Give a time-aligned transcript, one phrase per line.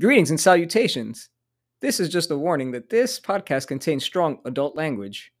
[0.00, 1.28] Greetings and salutations.
[1.80, 5.32] This is just a warning that this podcast contains strong adult language.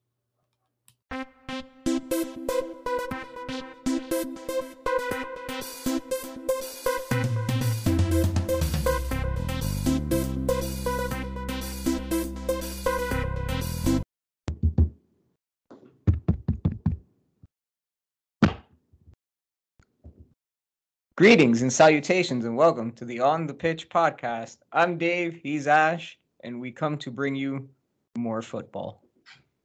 [21.18, 24.58] Greetings and salutations, and welcome to the On the Pitch podcast.
[24.72, 27.68] I'm Dave, he's Ash, and we come to bring you
[28.16, 29.02] more football.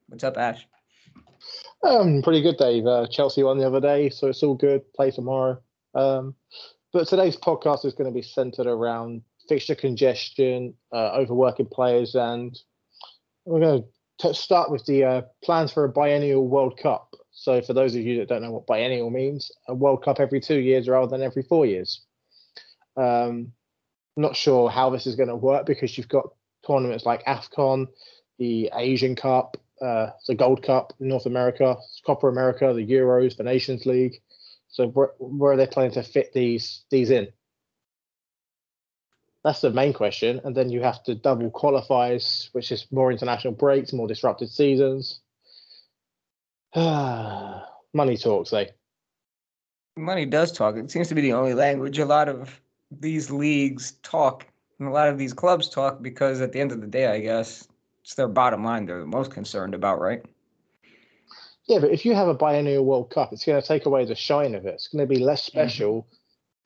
[0.08, 0.68] What's up, Ash?
[1.84, 2.88] Um, pretty good, Dave.
[2.88, 4.82] Uh, Chelsea won the other day, so it's all good.
[4.96, 5.62] Play tomorrow.
[5.94, 6.34] Um,
[6.92, 12.58] but today's podcast is going to be centered around fixture congestion, uh, overworking players, and
[13.46, 13.84] we're going
[14.22, 17.14] to start with the uh, plans for a biennial World Cup.
[17.34, 20.40] So, for those of you that don't know what biennial means, a World Cup every
[20.40, 22.02] two years rather than every four years.
[22.96, 23.54] Um,
[24.16, 26.30] not sure how this is going to work because you've got
[26.66, 27.88] tournaments like AFCON,
[28.38, 31.76] the Asian Cup, uh, the Gold Cup in North America,
[32.06, 34.22] Copa America, the Euros, the Nations League.
[34.70, 37.30] So, where, where are they planning to fit these these in?
[39.44, 40.40] That's the main question.
[40.44, 45.20] And then you have to double qualifiers, which is more international breaks, more disrupted seasons.
[47.94, 48.66] Money talks, eh?
[49.96, 50.76] Money does talk.
[50.76, 54.48] It seems to be the only language a lot of these leagues talk
[54.80, 57.20] and a lot of these clubs talk because at the end of the day, I
[57.20, 57.68] guess
[58.04, 60.24] it's their bottom line they're the most concerned about, right?
[61.68, 64.16] Yeah, but if you have a biennial World Cup, it's going to take away the
[64.16, 64.74] shine of it.
[64.74, 66.08] It's going to be less special,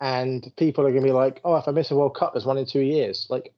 [0.01, 0.05] mm-hmm.
[0.05, 2.47] and people are going to be like, "Oh, if I miss a World Cup, there's
[2.47, 3.53] one in two years." Like,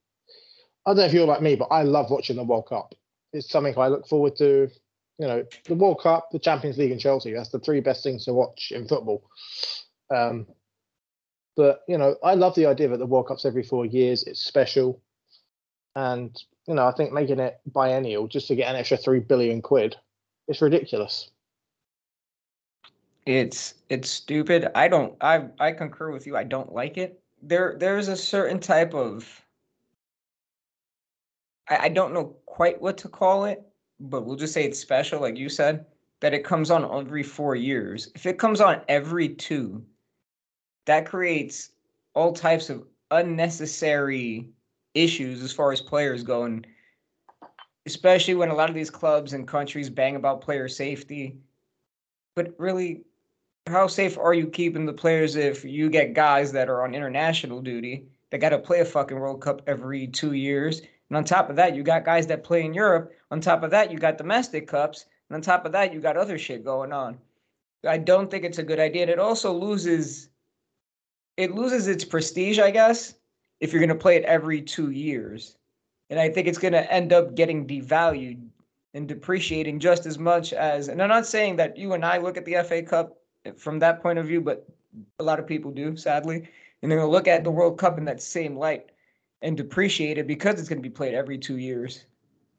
[0.85, 2.93] I don't know if you're like me, but I love watching the World Cup.
[3.31, 4.69] It's something I look forward to
[5.19, 7.33] you know, the World Cup, the Champions League, and Chelsea.
[7.33, 9.29] That's the three best things to watch in football.
[10.09, 10.47] Um,
[11.57, 14.23] but you know, I love the idea that the World Cup's every four years.
[14.23, 15.01] It's special,
[15.95, 19.61] and you know, I think making it biennial just to get an extra three billion
[19.61, 19.97] quid,
[20.47, 21.29] it's ridiculous.
[23.25, 24.69] It's it's stupid.
[24.73, 25.15] I don't.
[25.19, 26.37] I I concur with you.
[26.37, 27.21] I don't like it.
[27.43, 29.29] There there's a certain type of.
[31.67, 33.68] I, I don't know quite what to call it
[33.99, 35.85] but we'll just say it's special, like you said,
[36.21, 38.11] that it comes on every four years.
[38.15, 39.83] If it comes on every two,
[40.85, 41.71] that creates
[42.13, 44.49] all types of unnecessary
[44.93, 46.43] issues as far as players go.
[46.43, 46.65] And
[47.85, 51.37] especially when a lot of these clubs and countries bang about player safety.
[52.35, 53.03] But really,
[53.67, 57.61] how safe are you keeping the players if you get guys that are on international
[57.61, 60.81] duty that got to play a fucking World Cup every two years?
[61.09, 63.11] And on top of that, you got guys that play in Europe.
[63.31, 65.05] On top of that, you got domestic cups.
[65.29, 67.17] And on top of that, you got other shit going on.
[67.87, 69.03] I don't think it's a good idea.
[69.03, 70.29] And it also loses
[71.37, 73.15] it loses its prestige, I guess,
[73.61, 75.55] if you're gonna play it every two years.
[76.09, 78.45] And I think it's gonna end up getting devalued
[78.93, 82.35] and depreciating just as much as and I'm not saying that you and I look
[82.35, 83.17] at the FA Cup
[83.55, 84.67] from that point of view, but
[85.19, 86.49] a lot of people do, sadly.
[86.81, 88.89] And they're gonna look at the World Cup in that same light
[89.41, 92.05] and depreciate it because it's going to be played every two years.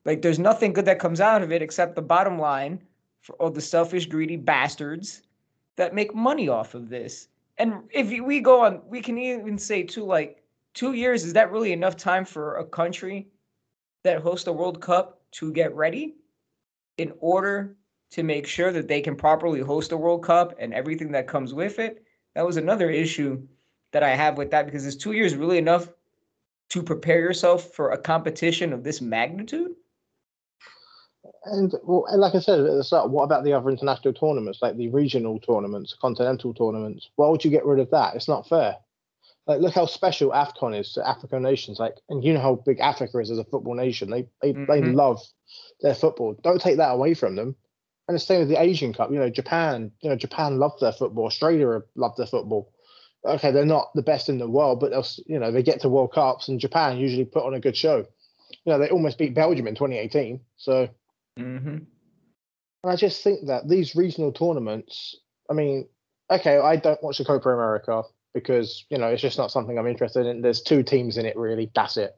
[0.04, 2.82] Like there's nothing good that comes out of it except the bottom line
[3.20, 5.22] for all the selfish, greedy bastards
[5.76, 7.28] that make money off of this.
[7.58, 10.42] And if we go on, we can even say too, like
[10.72, 13.28] two years is that really enough time for a country
[14.02, 16.14] that hosts a World Cup to get ready
[16.96, 17.76] in order
[18.10, 21.52] to make sure that they can properly host a World Cup and everything that comes
[21.52, 22.02] with it?
[22.34, 23.46] That was another issue
[23.92, 25.88] that I have with that because is two years really enough
[26.70, 29.72] to prepare yourself for a competition of this magnitude?
[31.44, 34.76] And well, like I said at the start, what about the other international tournaments, like
[34.76, 37.10] the regional tournaments, continental tournaments?
[37.16, 38.14] Why would you get rid of that?
[38.14, 38.76] It's not fair.
[39.46, 41.78] Like, look how special AFCON is to African nations.
[41.78, 44.10] Like, and you know how big Africa is as a football nation.
[44.10, 44.70] They they, mm-hmm.
[44.70, 45.20] they love
[45.80, 46.36] their football.
[46.42, 47.56] Don't take that away from them.
[48.06, 49.10] And the same with the Asian Cup.
[49.10, 49.90] You know, Japan.
[50.02, 51.26] You know, Japan loved their football.
[51.26, 52.70] Australia loved their football
[53.24, 55.88] okay, they're not the best in the world, but they'll, you know, they get to
[55.88, 58.06] World Cups and Japan usually put on a good show.
[58.64, 60.40] You know, they almost beat Belgium in 2018.
[60.56, 60.88] So,
[61.38, 61.68] mm-hmm.
[61.68, 61.86] and
[62.84, 65.16] I just think that these regional tournaments,
[65.50, 65.88] I mean,
[66.30, 68.02] okay, I don't watch the Copa America
[68.32, 70.40] because, you know, it's just not something I'm interested in.
[70.40, 71.70] There's two teams in it, really.
[71.74, 72.14] That's it.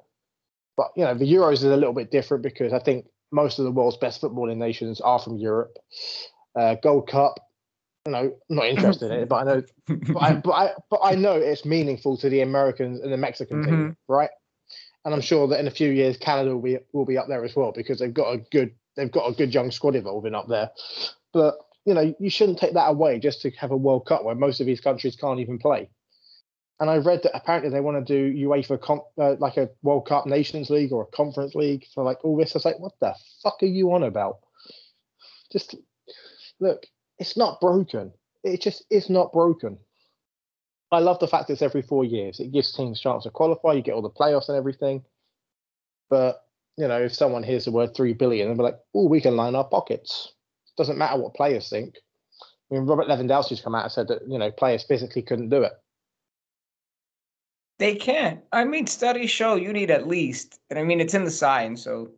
[0.76, 3.64] But, you know, the Euros is a little bit different because I think most of
[3.64, 5.78] the world's best footballing nations are from Europe.
[6.54, 7.38] Uh, Gold Cup,
[8.06, 9.62] no, not interested in it, but I know,
[10.12, 13.62] but I, but I, but I know it's meaningful to the Americans and the Mexican
[13.62, 13.70] mm-hmm.
[13.70, 14.30] team, right?
[15.04, 17.44] And I'm sure that in a few years, Canada will be will be up there
[17.44, 20.48] as well because they've got a good they've got a good young squad evolving up
[20.48, 20.70] there.
[21.32, 24.34] But you know, you shouldn't take that away just to have a World Cup where
[24.34, 25.90] most of these countries can't even play.
[26.80, 30.06] And I read that apparently they want to do UEFA comp, uh, like a World
[30.08, 32.54] Cup Nations League or a Conference League for like all this.
[32.54, 34.38] I was like, what the fuck are you on about?
[35.52, 35.76] Just
[36.58, 36.86] look,
[37.18, 38.12] it's not broken.
[38.44, 39.78] It just is not broken.
[40.90, 42.38] I love the fact that it's every four years.
[42.38, 43.72] It gives teams chance to qualify.
[43.72, 45.02] You get all the playoffs and everything.
[46.10, 46.44] But
[46.76, 49.36] you know, if someone hears the word three billion and be like, "Oh, we can
[49.36, 50.32] line our pockets,"
[50.76, 51.96] doesn't matter what players think.
[52.70, 55.62] I mean, Robert Lewandowski's come out and said that you know players physically couldn't do
[55.62, 55.72] it.
[57.78, 58.40] They can't.
[58.52, 61.82] I mean, studies show you need at least, and I mean, it's in the science.
[61.82, 62.10] So,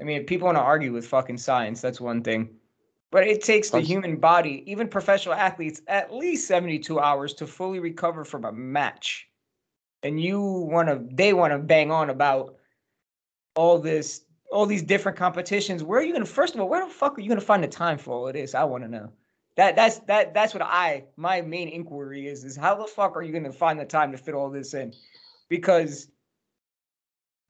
[0.00, 2.54] I mean, if people want to argue with fucking science, that's one thing.
[3.12, 7.78] But it takes the human body, even professional athletes, at least 72 hours to fully
[7.78, 9.28] recover from a match.
[10.02, 12.56] And you want to, they want to bang on about
[13.54, 15.84] all this, all these different competitions.
[15.84, 17.44] Where are you going to, first of all, where the fuck are you going to
[17.44, 18.54] find the time for all of this?
[18.54, 19.12] I want to know.
[19.56, 23.22] That that's that that's what I my main inquiry is is how the fuck are
[23.22, 24.94] you going to find the time to fit all this in?
[25.50, 26.08] Because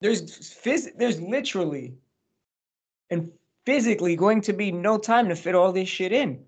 [0.01, 1.95] there's phys- there's literally
[3.11, 3.31] and
[3.65, 6.45] physically going to be no time to fit all this shit in.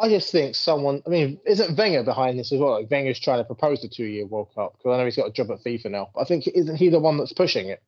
[0.00, 1.02] I just think someone.
[1.06, 2.72] I mean, isn't Wenger behind this as well?
[2.72, 5.32] Like Wenger's trying to propose the two-year World Cup because I know he's got a
[5.32, 6.10] job at FIFA now.
[6.14, 7.82] But I think isn't he the one that's pushing it?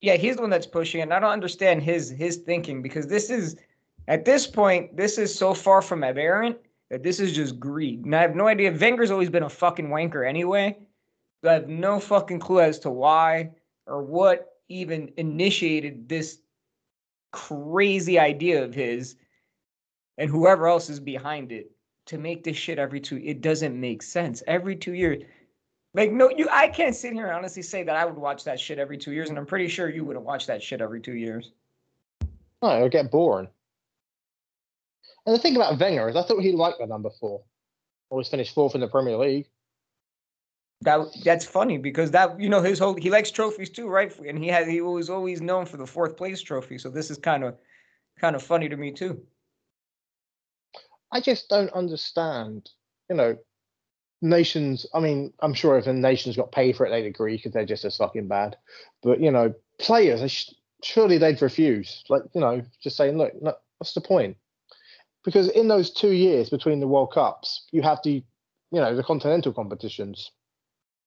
[0.00, 1.04] Yeah, he's the one that's pushing it.
[1.04, 3.56] And I don't understand his his thinking because this is
[4.08, 6.58] at this point this is so far from aberrant
[6.90, 8.04] that this is just greed.
[8.04, 8.72] And I have no idea.
[8.72, 10.76] Wenger's always been a fucking wanker anyway.
[11.44, 13.52] So I have no fucking clue as to why
[13.86, 16.38] or what even initiated this
[17.32, 19.16] crazy idea of his
[20.18, 21.70] and whoever else is behind it
[22.06, 24.42] to make this shit every two it doesn't make sense.
[24.46, 25.22] Every two years
[25.96, 28.60] like no you i can't sit here and honestly say that i would watch that
[28.60, 31.14] shit every two years and i'm pretty sure you wouldn't watch that shit every two
[31.14, 31.52] years.
[32.62, 33.48] No it would get boring.
[35.24, 37.42] And the thing about Wenger is i thought he liked the number four.
[38.10, 39.46] Always finished fourth in the premier league
[40.82, 44.16] that that's funny because that you know his whole he likes trophies too, right?
[44.18, 46.78] And he had he was always known for the fourth place trophy.
[46.78, 47.56] So this is kind of
[48.20, 49.22] kind of funny to me too.
[51.12, 52.70] I just don't understand.
[53.08, 53.36] You know,
[54.20, 54.84] nations.
[54.92, 57.64] I mean, I'm sure if a nation's got paid for it, they'd agree because they're
[57.64, 58.56] just as fucking bad.
[59.02, 62.04] But you know, players, surely they'd refuse.
[62.10, 64.36] Like you know, just saying, look, no, what's the point?
[65.24, 68.22] Because in those two years between the World Cups, you have the,
[68.70, 70.30] you know, the continental competitions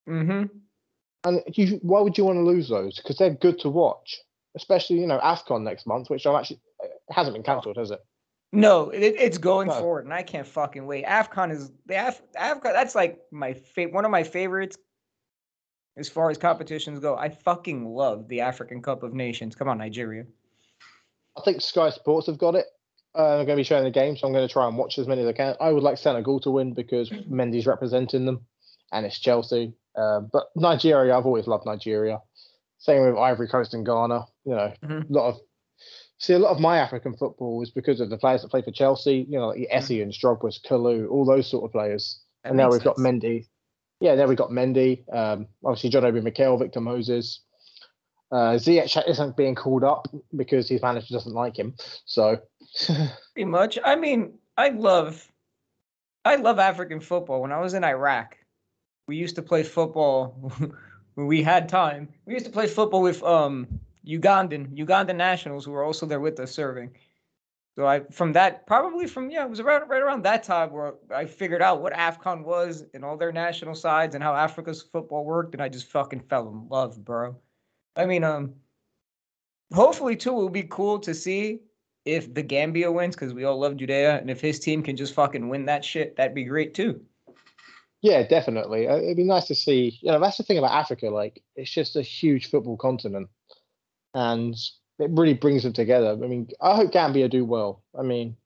[0.10, 0.58] Mm-hmm.
[1.26, 2.98] And you, why would you want to lose those?
[2.98, 4.18] Because they're good to watch,
[4.56, 6.62] especially you know Afcon next month, which I'm actually
[7.10, 8.00] hasn't been cancelled, has it?
[8.52, 9.74] No, it, it's going no.
[9.76, 11.06] forward, and I can't fucking wait.
[11.06, 12.74] Afcon is the Af, Afcon.
[12.74, 14.78] That's like my fa- one of my favorites
[15.98, 17.16] as far as competitions go.
[17.16, 19.56] I fucking love the African Cup of Nations.
[19.56, 20.26] Come on, Nigeria.
[21.38, 22.66] I think Sky Sports have got it.
[23.16, 24.98] Uh, I'm going to be showing the game, so I'm going to try and watch
[24.98, 25.56] as many as I can.
[25.60, 28.46] I would like Senegal to win because Mendy's representing them,
[28.92, 29.74] and it's Chelsea.
[29.96, 32.20] Uh, but Nigeria, I've always loved Nigeria.
[32.78, 34.26] Same with Ivory Coast and Ghana.
[34.46, 35.14] You know, mm-hmm.
[35.14, 35.40] a lot of
[36.18, 38.72] see a lot of my African football is because of the players that play for
[38.72, 39.26] Chelsea.
[39.30, 39.78] You know, like mm-hmm.
[39.78, 42.22] Essien, Drogba's, Kalou, all those sort of players.
[42.44, 42.84] That and now we've sense.
[42.84, 43.48] got Mendy.
[44.00, 45.04] Yeah, now we've got Mendy.
[45.14, 47.42] Um, obviously, John Obi Mikel, Victor Moses.
[48.32, 51.76] Uh, Ziyech isn't being called up because his manager doesn't like him.
[52.06, 52.40] So,
[53.34, 53.80] pretty much.
[53.84, 55.28] I mean, I love,
[56.24, 57.42] I love African football.
[57.42, 58.38] When I was in Iraq,
[59.10, 60.36] we used to play football
[61.16, 62.08] when we had time.
[62.28, 63.68] We used to play football with um
[64.08, 66.92] Ugandan Ugandan nationals who were also there with us serving.
[67.76, 70.94] So I from that probably from yeah it was around right around that time where
[71.14, 75.26] I figured out what Afcon was and all their national sides and how Africa's football
[75.26, 77.36] worked and I just fucking fell in love, bro.
[77.96, 78.54] I mean um
[79.74, 81.62] hopefully too it will be cool to see
[82.06, 85.16] if the Gambia wins because we all love Judea and if his team can just
[85.16, 87.02] fucking win that shit that'd be great too.
[88.02, 88.88] Yeah, definitely.
[88.88, 89.98] Uh, it'd be nice to see.
[90.02, 91.10] You know, that's the thing about Africa.
[91.10, 93.30] Like, it's just a huge football continent,
[94.14, 94.56] and
[95.00, 96.12] it really brings them together.
[96.12, 97.84] I mean, I hope Gambia do well.
[97.98, 98.38] I mean,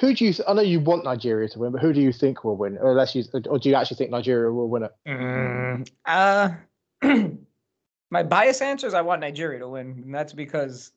[0.00, 0.32] who do you?
[0.32, 2.76] Th- I know you want Nigeria to win, but who do you think will win?
[2.78, 4.92] Or unless you, or do you actually think Nigeria will win it?
[5.06, 6.50] Mm, uh,
[8.10, 10.90] my bias answer is I want Nigeria to win, and that's because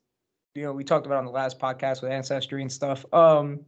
[0.54, 3.04] you know we talked about on the last podcast with ancestry and stuff.
[3.12, 3.60] Um,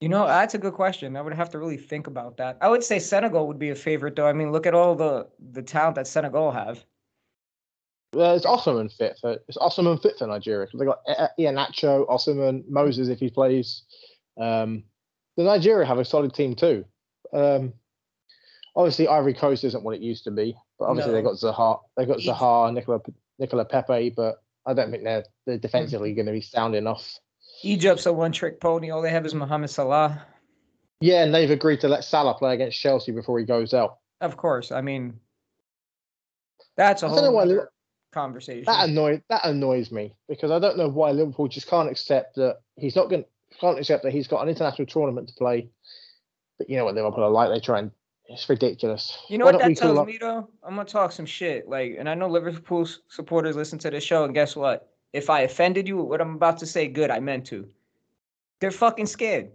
[0.00, 1.16] you know, that's a good question.
[1.16, 2.56] I would have to really think about that.
[2.60, 4.26] I would say Senegal would be a favorite, though.
[4.26, 6.84] I mean, look at all the the talent that Senegal have.
[8.14, 10.68] Well, it's Osimhen fit for it's Osimhen fit for Nigeria.
[10.72, 11.04] They got
[11.38, 13.82] Iheanacho, Osimhen, Moses if he plays.
[14.40, 14.84] Um,
[15.36, 16.84] the Nigeria have a solid team too.
[17.32, 17.74] Um,
[18.76, 21.18] obviously, Ivory Coast isn't what it used to be, but obviously no.
[21.18, 23.00] they got Zaha, they got Zaha, Nicola
[23.38, 26.16] Nicola Pepe, but I don't think they're they're defensively mm-hmm.
[26.16, 27.18] going to be sound enough
[27.62, 28.90] Egypt's a one trick pony.
[28.90, 30.24] All they have is Mohamed Salah.
[31.00, 33.98] Yeah, and they've agreed to let Salah play against Chelsea before he goes out.
[34.20, 34.72] Of course.
[34.72, 35.18] I mean,
[36.76, 37.46] that's a I whole why
[38.12, 38.64] conversation.
[38.66, 42.58] That annoys that annoys me because I don't know why Liverpool just can't accept that
[42.76, 43.24] he's not going
[43.60, 45.68] can't accept that he's got an international tournament to play.
[46.58, 47.90] But you know what Liverpool are like; they try and
[48.26, 49.16] it's ridiculous.
[49.28, 50.48] You know Why what that tells up- me though?
[50.62, 51.68] I'm gonna talk some shit.
[51.68, 54.90] Like, and I know Liverpool supporters listen to this show, and guess what?
[55.12, 57.68] If I offended you with what I'm about to say, good, I meant to.
[58.60, 59.50] They're fucking scared.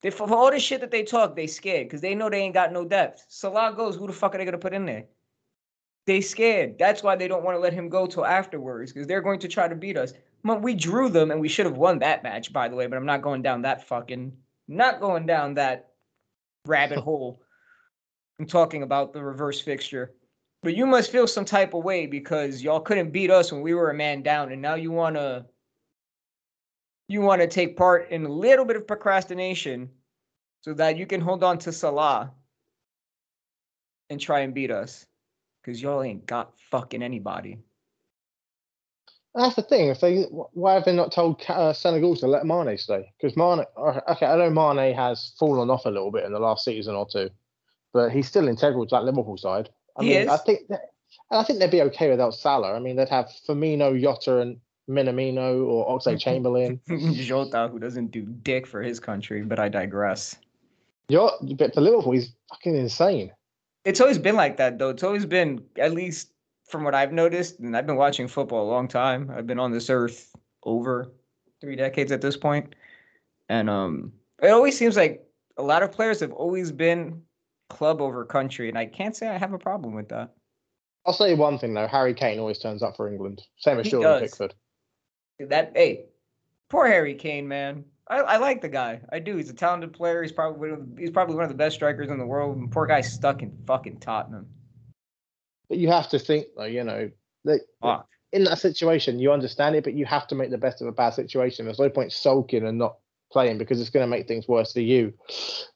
[0.00, 2.54] They for all the shit that they talk, they scared because they know they ain't
[2.54, 3.24] got no depth.
[3.28, 5.06] Salah goes, who the fuck are they gonna put in there?
[6.06, 6.78] They scared.
[6.78, 9.48] That's why they don't want to let him go till afterwards because they're going to
[9.48, 10.14] try to beat us.
[10.42, 12.86] We drew them and we should have won that match, by the way.
[12.86, 14.32] But I'm not going down that fucking,
[14.68, 15.90] not going down that
[16.64, 17.42] rabbit hole.
[18.40, 20.14] I'm talking about the reverse fixture.
[20.62, 23.74] But you must feel some type of way because y'all couldn't beat us when we
[23.74, 25.46] were a man down, and now you wanna
[27.08, 29.90] you wanna take part in a little bit of procrastination
[30.60, 32.32] so that you can hold on to Salah
[34.10, 35.06] and try and beat us.
[35.64, 37.58] Cause y'all ain't got fucking anybody.
[39.34, 39.88] That's the thing.
[39.88, 43.12] If they, why have they not told uh, Senegal to let Mane stay?
[43.20, 46.40] Because Mane, uh, okay, I know Mane has fallen off a little bit in the
[46.40, 47.30] last season or two,
[47.92, 49.68] but he's still integral to that Liverpool side.
[49.98, 50.80] I He mean, I think that,
[51.30, 52.74] and I think they'd be okay without Salah.
[52.74, 56.80] I mean, they'd have Firmino, Jota, and Minamino or Oxlade Chamberlain.
[57.14, 60.36] Jota, who doesn't do dick for his country, but I digress.
[61.08, 63.32] You're, but for Liverpool, he's fucking insane.
[63.84, 64.90] It's always been like that though.
[64.90, 66.32] It's always been at least
[66.68, 69.30] from what I've noticed, and I've been watching football a long time.
[69.34, 71.10] I've been on this earth over
[71.60, 72.74] three decades at this point.
[73.48, 74.12] And um
[74.42, 75.26] it always seems like
[75.56, 77.22] a lot of players have always been
[77.68, 80.34] club over country, and I can't say I have a problem with that.
[81.06, 83.42] I'll say one thing though: Harry Kane always turns up for England.
[83.58, 84.20] Same as He Jordan does.
[84.22, 84.54] Pickford.
[85.40, 86.06] That hey,
[86.68, 87.84] poor Harry Kane, man.
[88.08, 89.00] I, I like the guy.
[89.12, 89.36] I do.
[89.36, 90.22] He's a talented player.
[90.22, 92.56] He's probably one of the- he's probably one of the best strikers in the world.
[92.56, 94.46] And poor guy's stuck in fucking Tottenham.
[95.68, 97.10] But you have to think though, you know,
[97.44, 98.08] that Fuck.
[98.32, 100.92] in that situation, you understand it, but you have to make the best of a
[100.92, 101.66] bad situation.
[101.66, 102.96] There's no point sulking and not
[103.30, 105.12] playing because it's going to make things worse for you.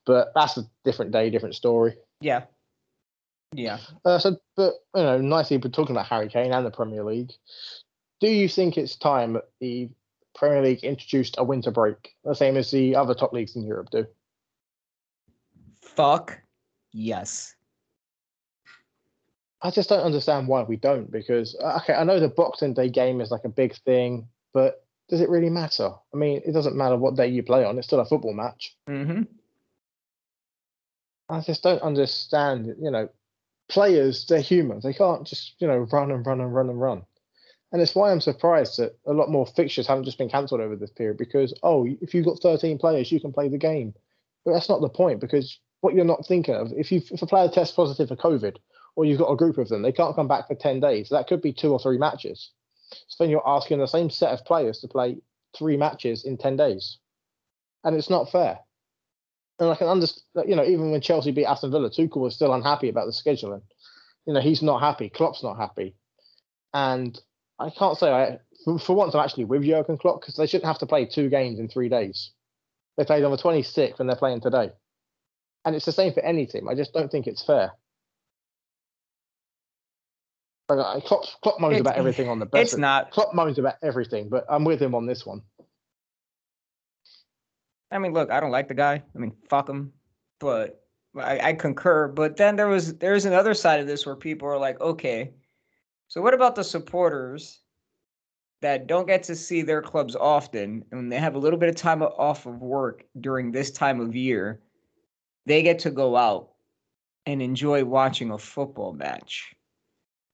[0.07, 1.95] But that's a different day, different story.
[2.21, 2.45] Yeah.
[3.55, 3.79] Yeah.
[4.05, 7.33] Uh, so, but you know, nicely, we're talking about Harry Kane and the Premier League.
[8.21, 9.91] Do you think it's time that the
[10.35, 13.91] Premier League introduced a winter break, the same as the other top leagues in Europe
[13.91, 14.07] do?
[15.81, 16.41] Fuck
[16.93, 17.55] yes.
[19.61, 21.11] I just don't understand why we don't.
[21.11, 24.85] Because uh, okay, I know the Boxing Day game is like a big thing, but
[25.13, 25.91] does it really matter?
[26.15, 28.75] I mean, it doesn't matter what day you play on; it's still a football match.
[28.89, 29.25] Mm-hmm.
[31.29, 32.75] I just don't understand.
[32.81, 33.11] You know,
[33.69, 37.03] players they're humans; they can't just you know run and run and run and run.
[37.73, 40.77] And it's why I'm surprised that a lot more fixtures haven't just been cancelled over
[40.77, 41.19] this period.
[41.19, 43.93] Because oh, if you've got 13 players, you can play the game.
[44.47, 45.21] But that's not the point.
[45.21, 48.57] Because what you're not thinking of, if you if a player tests positive for COVID,
[48.97, 51.11] or you've got a group of them, they can't come back for 10 days.
[51.11, 52.51] That could be two or three matches.
[53.09, 55.19] So then you're asking the same set of players to play
[55.57, 56.99] three matches in 10 days.
[57.85, 58.59] And it's not fair.
[59.59, 62.55] And I can understand, you know, even when Chelsea beat Aston Villa, Tuchel was still
[62.55, 63.63] unhappy about the scheduling.
[64.27, 65.09] You know, he's not happy.
[65.09, 65.95] Klopp's not happy.
[66.73, 67.21] And
[67.59, 68.39] I can't say I,
[68.85, 71.59] for, once, I'm actually with Jurgen Klopp because they shouldn't have to play two games
[71.59, 72.31] in three days.
[72.97, 74.73] They played on the 26th and they're playing today.
[75.65, 76.69] And it's the same for any team.
[76.69, 77.73] I just don't think it's fair.
[80.77, 82.73] Like, I- uh, Klopp, Klopp moans It's- about everything on the best.
[82.73, 83.11] It's not.
[83.11, 85.43] Klopp moans about everything, but I'm with him on this one.
[87.91, 89.03] I mean, look, I don't like the guy.
[89.15, 89.93] I mean, fuck him.
[90.41, 90.83] But
[91.17, 92.09] I, I concur.
[92.09, 95.33] But then there was there's another side of this where people are like, okay,
[96.09, 97.61] so what about the supporters
[98.63, 101.75] that don't get to see their clubs often and they have a little bit of
[101.75, 104.61] time off of work during this time of year?
[105.45, 106.51] They get to go out
[107.27, 109.55] and enjoy watching a football match.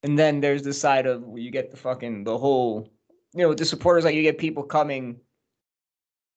[0.03, 2.89] And then there's the side of where you get the fucking the whole,
[3.33, 5.19] you know, the supporters like you get people coming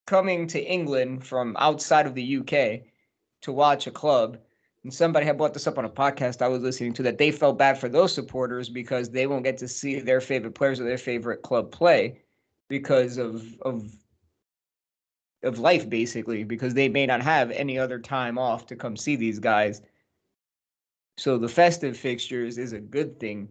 [0.06, 2.82] coming to England from outside of the UK
[3.42, 4.38] to watch a club.
[4.82, 7.30] And somebody had brought this up on a podcast I was listening to that they
[7.30, 10.84] felt bad for those supporters because they won't get to see their favorite players or
[10.84, 12.20] their favorite club play
[12.68, 13.94] because of of
[15.44, 19.16] of life basically because they may not have any other time off to come see
[19.16, 19.82] these guys.
[21.22, 23.48] So the festive fixtures is a good thing.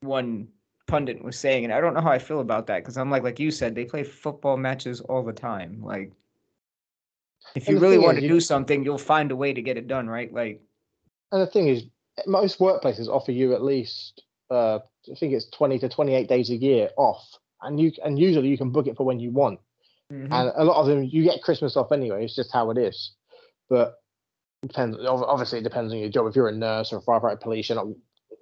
[0.00, 0.48] One
[0.88, 3.22] pundit was saying, and I don't know how I feel about that because I'm like,
[3.22, 5.80] like you said, they play football matches all the time.
[5.84, 6.10] Like,
[7.54, 9.86] if you really want is, to do something, you'll find a way to get it
[9.86, 10.34] done, right?
[10.34, 10.60] Like,
[11.30, 11.84] And the thing is,
[12.26, 16.56] most workplaces offer you at least, uh, I think it's 20 to 28 days a
[16.56, 17.24] year off,
[17.62, 19.60] and you and usually you can book it for when you want.
[20.12, 20.32] Mm-hmm.
[20.32, 22.24] And a lot of them, you get Christmas off anyway.
[22.24, 23.12] It's just how it is.
[23.70, 23.94] But
[24.62, 24.96] depends.
[25.06, 26.26] Obviously, it depends on your job.
[26.26, 27.88] If you're a nurse or a firefighter, police, you're not.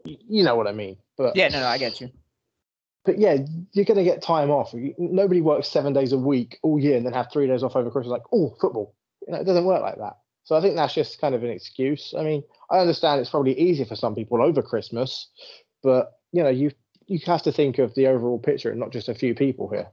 [0.05, 0.99] You know what I mean.
[1.17, 2.11] But yeah, no, no, I get you.
[3.05, 3.37] But yeah,
[3.73, 4.75] you're going to get time off.
[4.99, 7.91] Nobody works seven days a week all year and then have three days off over
[7.91, 8.13] Christmas.
[8.13, 8.95] Like, oh, football.
[9.27, 10.15] You know, it doesn't work like that.
[10.45, 12.15] So I think that's just kind of an excuse.
[12.17, 15.29] I mean, I understand it's probably easier for some people over Christmas,
[15.83, 16.71] but you know, you
[17.07, 19.89] you have to think of the overall picture and not just a few people here.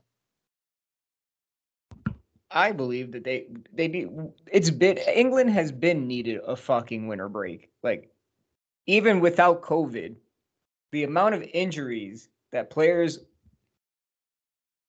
[2.53, 4.33] I believe that they they do.
[4.51, 7.69] It's been England has been needed a fucking winter break.
[7.81, 8.09] Like
[8.85, 10.15] even without COVID,
[10.91, 13.19] the amount of injuries that players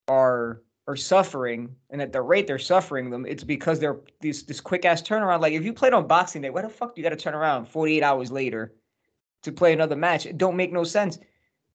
[0.08, 4.60] are are suffering and at the rate they're suffering them, it's because they're this this
[4.60, 5.40] quick ass turnaround.
[5.40, 7.34] Like if you played on Boxing Day, why the fuck do you got to turn
[7.34, 8.74] around 48 hours later
[9.42, 10.26] to play another match?
[10.26, 11.18] It don't make no sense.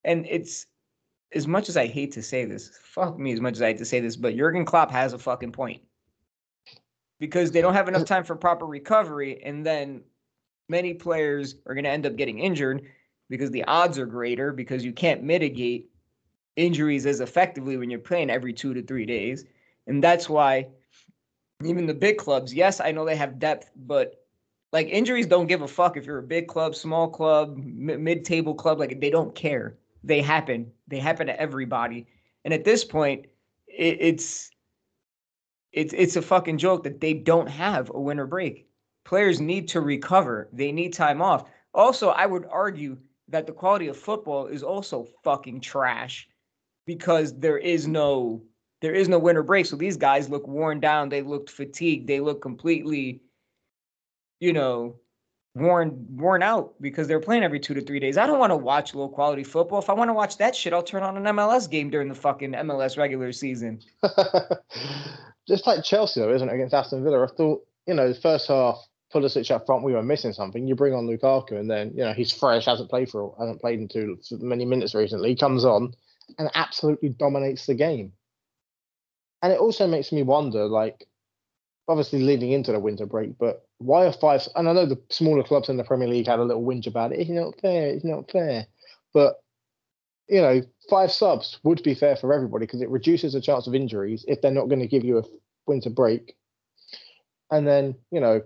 [0.03, 0.67] And it's
[1.33, 3.77] as much as I hate to say this, fuck me as much as I hate
[3.79, 5.81] to say this, but Jurgen Klopp has a fucking point.
[7.19, 10.03] Because they don't have enough time for proper recovery, and then
[10.69, 12.83] many players are going to end up getting injured
[13.29, 15.89] because the odds are greater because you can't mitigate
[16.55, 19.45] injuries as effectively when you're playing every two to three days.
[19.87, 20.67] And that's why
[21.63, 24.23] even the big clubs, yes, I know they have depth, but
[24.71, 28.79] like injuries don't give a fuck if you're a big club, small club, mid-table club.
[28.79, 29.77] Like they don't care.
[30.07, 30.71] They happen.
[30.87, 32.07] They happen to everybody.
[32.45, 33.25] And at this point,
[33.67, 34.49] it, it's
[35.73, 38.67] it's it's a fucking joke that they don't have a winter break.
[39.03, 40.49] Players need to recover.
[40.53, 41.49] They need time off.
[41.73, 42.97] Also, I would argue
[43.27, 46.27] that the quality of football is also fucking trash
[46.85, 48.41] because there is no
[48.81, 49.65] there is no winter break.
[49.65, 51.09] So these guys look worn down.
[51.09, 52.07] They looked fatigued.
[52.07, 53.21] They look completely,
[54.39, 54.95] you know,
[55.57, 58.17] worn worn out because they're playing every two to three days.
[58.17, 59.79] I don't want to watch low quality football.
[59.79, 62.15] If I want to watch that shit, I'll turn on an MLS game during the
[62.15, 63.81] fucking MLS regular season.
[65.47, 67.23] Just like Chelsea, though, isn't it, against Aston Villa?
[67.23, 68.77] I thought, you know, the first half,
[69.13, 70.67] Pulisic up front, we were missing something.
[70.67, 73.79] You bring on Lukaku, and then you know he's fresh, hasn't played for hasn't played
[73.79, 75.29] in too many minutes recently.
[75.29, 75.93] He comes on,
[76.37, 78.11] and absolutely dominates the game.
[79.41, 81.07] And it also makes me wonder, like,
[81.87, 84.47] obviously leading into the winter break, but why are five?
[84.55, 87.11] And I know the smaller clubs in the Premier League had a little whinge about
[87.11, 87.19] it.
[87.19, 87.87] It's not fair.
[87.87, 88.67] It's not fair.
[89.13, 89.41] But
[90.27, 93.73] you know, five subs would be fair for everybody because it reduces the chance of
[93.73, 95.23] injuries if they're not going to give you a
[95.65, 96.35] winter break.
[97.49, 98.41] And then, you know,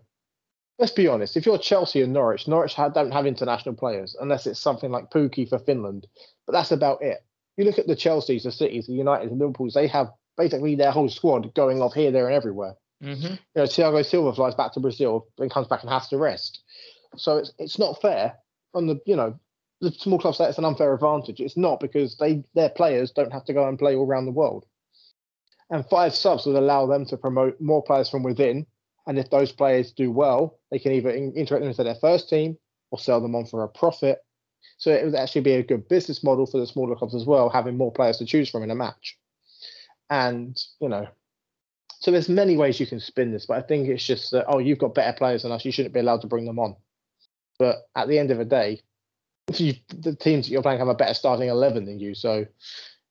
[0.78, 4.60] let's be honest, if you're Chelsea and Norwich, Norwich don't have international players unless it's
[4.60, 6.06] something like Pukki for Finland,
[6.46, 7.26] but that's about it
[7.58, 10.92] you look at the Chelseas, the Cities, the United, the Liverpools, they have basically their
[10.92, 12.76] whole squad going off here, there, and everywhere.
[13.02, 13.34] Mm-hmm.
[13.34, 16.62] You know, Thiago Silva flies back to Brazil, and comes back and has to rest.
[17.18, 18.36] So it's it's not fair
[18.74, 19.40] on the you know
[19.82, 21.40] the small clubs say it's an unfair advantage.
[21.40, 24.32] It's not because they their players don't have to go and play all around the
[24.32, 24.66] world.
[25.70, 28.66] And five subs would allow them to promote more players from within.
[29.08, 32.58] And if those players do well, they can either integrate them into their first team
[32.92, 34.20] or sell them on for a profit
[34.82, 37.50] so it would actually be a good business model for the smaller clubs as well,
[37.50, 39.16] having more players to choose from in a match.
[40.10, 41.08] And, you know,
[42.02, 44.58] so there's many ways you can spin this, but I think it's just that, oh,
[44.58, 46.76] you've got better players than us, you shouldn't be allowed to bring them on.
[47.60, 48.82] But at the end of the day,
[49.54, 52.16] you, the teams that you're playing have a better starting 11 than you.
[52.16, 52.48] So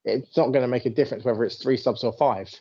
[0.05, 2.53] it's not going to make a difference whether it's three subs or five.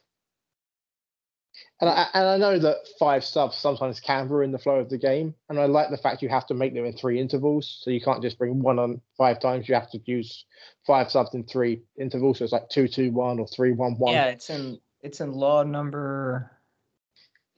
[1.81, 4.99] And I, and I know that five subs sometimes can ruin the flow of the
[4.99, 5.33] game.
[5.49, 7.79] And I like the fact you have to make them in three intervals.
[7.81, 9.67] So you can't just bring one on five times.
[9.67, 10.45] You have to use
[10.85, 12.37] five subs in three intervals.
[12.37, 14.13] So it's like two, two, one or three, one, one.
[14.13, 16.51] Yeah, it's in it's in law number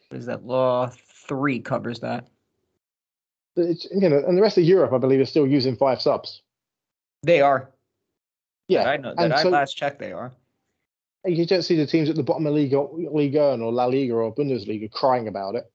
[0.09, 0.45] what is that?
[0.45, 0.91] Law
[1.27, 2.27] three covers that.
[3.55, 6.41] It's you know, and the rest of Europe, I believe, is still using five subs.
[7.23, 7.69] They are.
[8.67, 9.99] Yeah, that I know that and I so, last checked.
[9.99, 10.31] They are
[11.25, 14.33] you don't see the teams at the bottom of Liga, Liga or La Liga or
[14.33, 15.71] Bundesliga crying about it.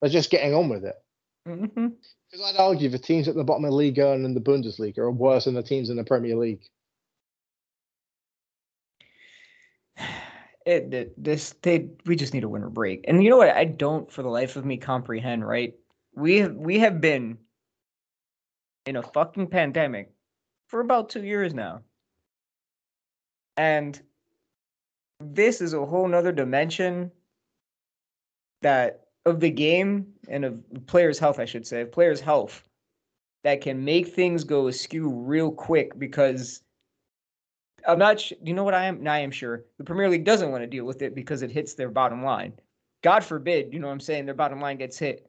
[0.00, 0.96] They're just getting on with it.
[1.44, 2.44] Because mm-hmm.
[2.44, 5.44] I'd argue the teams at the bottom of Liga and in the Bundesliga are worse
[5.44, 6.62] than the teams in the Premier League.
[10.64, 13.50] It, it this they we just need a winter break, and you know what?
[13.50, 15.46] I don't for the life of me comprehend.
[15.46, 15.74] Right?
[16.14, 17.38] We have we have been
[18.86, 20.12] in a fucking pandemic
[20.68, 21.82] for about two years now,
[23.56, 24.00] and
[25.20, 27.10] this is a whole nother dimension
[28.62, 32.68] that of the game and of players' health, I should say, of players' health
[33.44, 36.62] that can make things go askew real quick because
[37.86, 40.50] I'm not sh- you know what I am I am sure the Premier League doesn't
[40.50, 42.52] want to deal with it because it hits their bottom line.
[43.02, 45.28] God forbid, you know what I'm saying, their bottom line gets hit.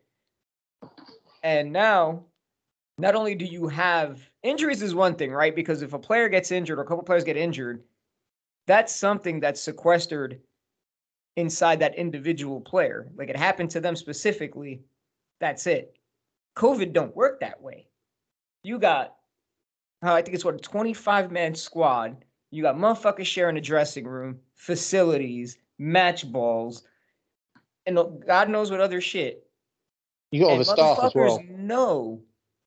[1.41, 2.23] And now
[2.97, 5.55] not only do you have injuries is one thing, right?
[5.55, 7.83] Because if a player gets injured or a couple players get injured,
[8.67, 10.39] that's something that's sequestered
[11.35, 13.09] inside that individual player.
[13.15, 14.81] Like it happened to them specifically.
[15.39, 15.97] That's it.
[16.55, 17.87] COVID don't work that way.
[18.63, 19.15] You got,
[20.05, 22.23] uh, I think it's what a 25 man squad.
[22.53, 26.83] You got motherfuckers sharing a dressing room, facilities, match balls,
[27.87, 29.47] and God knows what other shit.
[30.31, 31.41] You got all the staff as well.
[31.49, 32.21] know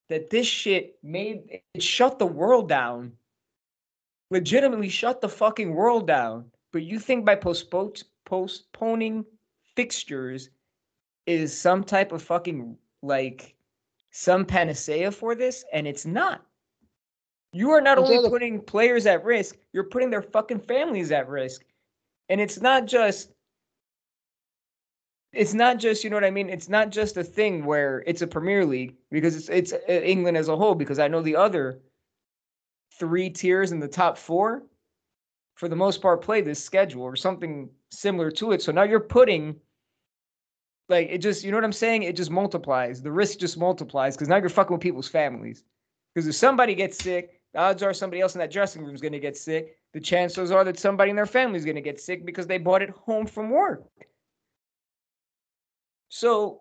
[0.09, 3.13] that this shit made it shut the world down.
[4.33, 6.47] Legitimately shut the fucking world down.
[6.73, 7.93] But you think by postpone,
[8.25, 9.25] postponing
[9.77, 10.51] fixtures
[11.27, 13.55] is some type of fucking like
[14.11, 16.45] some panacea for this, and it's not.
[17.53, 21.63] You are not only putting players at risk, you're putting their fucking families at risk.
[22.29, 23.31] And it's not just
[25.33, 26.49] it's not just you know what I mean.
[26.49, 30.37] It's not just a thing where it's a Premier League because it's it's uh, England
[30.37, 30.75] as a whole.
[30.75, 31.81] Because I know the other
[32.99, 34.65] three tiers in the top four,
[35.55, 38.63] for the most part, play this schedule or something similar to it.
[38.63, 39.57] So now you're putting
[40.89, 42.05] like it just you know what I'm saying.
[42.05, 43.03] It just multiplies.
[43.03, 45.65] The risk just multiplies because now you're fucking with people's families.
[46.15, 49.01] Because if somebody gets sick, the odds are somebody else in that dressing room is
[49.01, 49.79] going to get sick.
[49.95, 52.59] The chances are that somebody in their family is going to get sick because they
[52.59, 53.85] bought it home from work.
[56.11, 56.61] So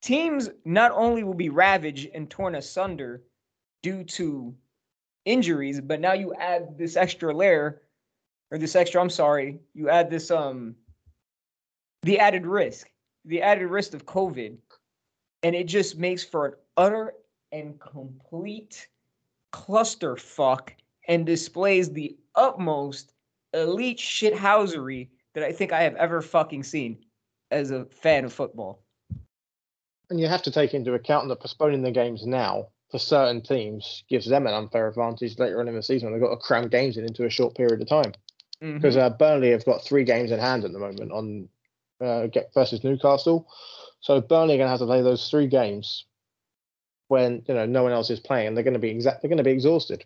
[0.00, 3.24] teams not only will be ravaged and torn asunder
[3.82, 4.54] due to
[5.26, 7.82] injuries, but now you add this extra layer
[8.50, 10.76] or this extra, I'm sorry, you add this um
[12.04, 12.88] the added risk,
[13.26, 14.56] the added risk of COVID.
[15.42, 17.12] And it just makes for an utter
[17.52, 18.88] and complete
[19.58, 20.70] clusterfuck
[21.08, 23.12] and displays the utmost
[23.52, 26.98] elite shithousery that I think I have ever fucking seen
[27.50, 28.82] as a fan of football.
[30.10, 34.04] And you have to take into account that postponing the games now for certain teams
[34.08, 36.68] gives them an unfair advantage later on in the season when they've got to cram
[36.68, 38.12] games in into a short period of time.
[38.60, 39.06] Because mm-hmm.
[39.06, 41.48] uh, Burnley have got three games in hand at the moment on
[42.00, 43.46] uh, versus Newcastle,
[44.00, 46.04] so Burnley are going to have to play those three games
[47.08, 48.54] when you know no one else is playing.
[48.54, 49.22] They're going to be exact.
[49.22, 50.04] They're going to be exhausted,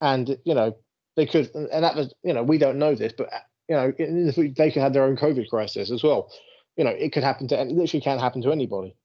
[0.00, 0.76] and you know
[1.16, 1.54] they could.
[1.54, 3.30] And that was you know we don't know this, but
[3.68, 6.32] you know they could have their own COVID crisis as well.
[6.76, 7.60] You know it could happen to.
[7.60, 8.96] It literally can happen to anybody.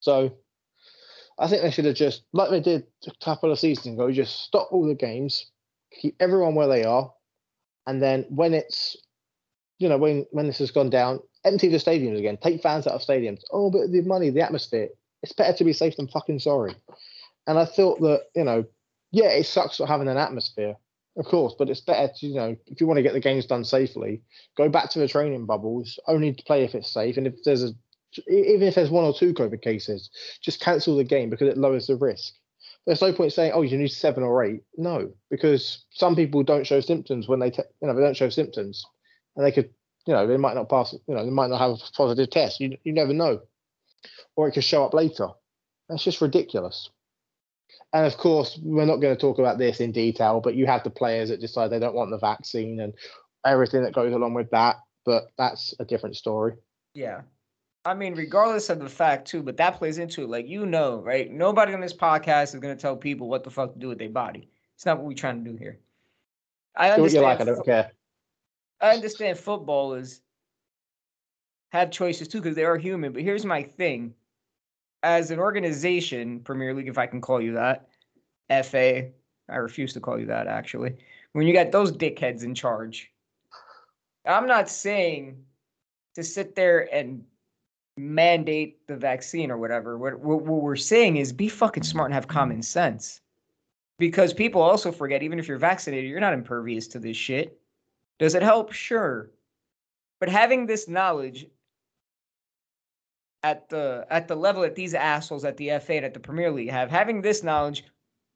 [0.00, 0.36] So
[1.38, 4.44] I think they should have just, like they did a couple of seasons ago, just
[4.44, 5.50] stop all the games,
[6.00, 7.12] keep everyone where they are,
[7.86, 8.96] and then when it's,
[9.78, 12.94] you know, when when this has gone down, empty the stadiums again, take fans out
[12.94, 13.42] of stadiums.
[13.52, 14.88] Oh, but the money, the atmosphere.
[15.26, 16.76] It's better to be safe than fucking sorry.
[17.48, 18.64] And I thought that, you know,
[19.10, 20.76] yeah, it sucks not having an atmosphere,
[21.16, 23.44] of course, but it's better to, you know, if you want to get the games
[23.44, 24.22] done safely,
[24.56, 27.16] go back to the training bubbles, only play if it's safe.
[27.16, 27.70] And if there's a
[28.28, 30.10] even if there's one or two COVID cases,
[30.40, 32.34] just cancel the game because it lowers the risk.
[32.86, 34.62] There's no point saying, "Oh, you need seven or eight.
[34.76, 38.28] No, because some people don't show symptoms when they, te- you know, they don't show
[38.28, 38.86] symptoms,
[39.34, 39.70] and they could,
[40.06, 42.60] you know, they might not pass, you know, they might not have a positive test.
[42.60, 43.40] You you never know,
[44.34, 45.28] or it could show up later.
[45.88, 46.90] That's just ridiculous.
[47.92, 50.84] And of course, we're not going to talk about this in detail, but you have
[50.84, 52.92] the players that decide they don't want the vaccine and
[53.44, 54.76] everything that goes along with that.
[55.04, 56.54] But that's a different story.
[56.94, 57.20] Yeah,
[57.84, 60.28] I mean, regardless of the fact too, but that plays into it.
[60.28, 61.30] Like you know, right?
[61.30, 64.10] Nobody on this podcast is gonna tell people what the fuck to do with their
[64.10, 64.48] body.
[64.74, 65.78] It's not what we're trying to do here.
[66.76, 66.96] I understand.
[66.96, 67.40] Do what you like.
[67.40, 67.92] I don't care.
[68.80, 70.20] I understand footballers
[71.70, 73.12] have choices too because they are human.
[73.12, 74.14] But here's my thing:
[75.02, 77.88] as an organization, Premier League, if I can call you that,
[78.64, 79.08] FA,
[79.48, 80.96] I refuse to call you that actually.
[81.32, 83.12] When you got those dickheads in charge,
[84.24, 85.36] I'm not saying
[86.14, 87.22] to sit there and
[87.96, 89.98] mandate the vaccine or whatever.
[89.98, 93.20] What, what, what we're saying is be fucking smart and have common sense.
[93.98, 97.58] Because people also forget, even if you're vaccinated, you're not impervious to this shit.
[98.18, 98.72] Does it help?
[98.72, 99.30] Sure.
[100.20, 101.46] But having this knowledge
[103.42, 106.70] at the at the level that these assholes at the FA at the Premier League
[106.70, 107.84] have, having this knowledge,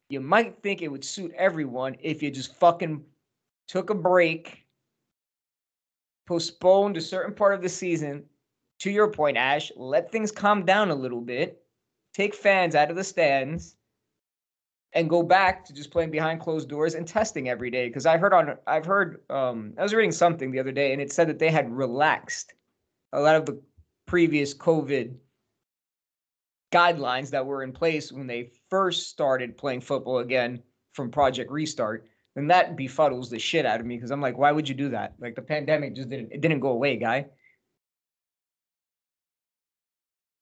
[0.09, 3.03] you might think it would suit everyone if you just fucking
[3.67, 4.65] took a break,
[6.27, 8.23] postponed a certain part of the season,
[8.81, 11.63] to your point, Ash, let things calm down a little bit,
[12.13, 13.75] take fans out of the stands,
[14.93, 17.87] and go back to just playing behind closed doors and testing every day.
[17.87, 21.01] Because I heard on, I've heard, um, I was reading something the other day, and
[21.01, 22.53] it said that they had relaxed
[23.13, 23.61] a lot of the
[24.11, 25.15] previous COVID
[26.73, 32.09] guidelines that were in place when they first started playing football again from Project Restart.
[32.35, 34.89] And that befuddles the shit out of me because I'm like, why would you do
[34.89, 35.13] that?
[35.17, 37.27] Like the pandemic just didn't, it didn't go away, guy.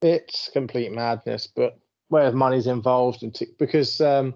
[0.01, 1.47] it's complete madness.
[1.55, 1.77] But
[2.07, 4.33] where money's involved, and t- because um,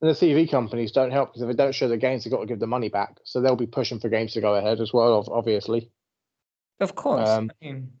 [0.00, 2.40] And the TV companies don't help because if they don't show the games, they've got
[2.40, 3.18] to give the money back.
[3.24, 5.90] So they'll be pushing for games to go ahead as well, obviously.
[6.80, 7.28] Of course.
[7.28, 7.92] Um, I mean,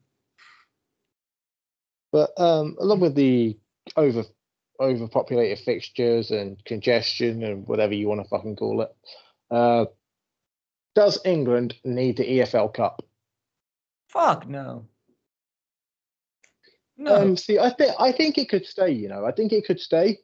[2.12, 3.58] But um, along with the
[3.96, 4.24] over
[4.80, 8.94] overpopulated fixtures and congestion and whatever you want to fucking call it,
[9.50, 9.86] uh,
[10.94, 13.02] does England need the EFL Cup?
[14.12, 14.86] fuck no.
[16.98, 17.16] No.
[17.16, 18.90] Um, see, I think I think it could stay.
[18.90, 20.18] You know, I think it could stay.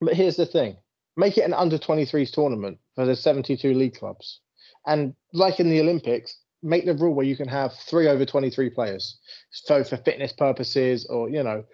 [0.00, 0.76] But here's the thing:
[1.16, 4.40] make it an under 23s tournament for the 72 league clubs,
[4.86, 8.70] and like in the Olympics, make the rule where you can have three over 23
[8.70, 9.18] players.
[9.50, 11.64] So for fitness purposes, or you know,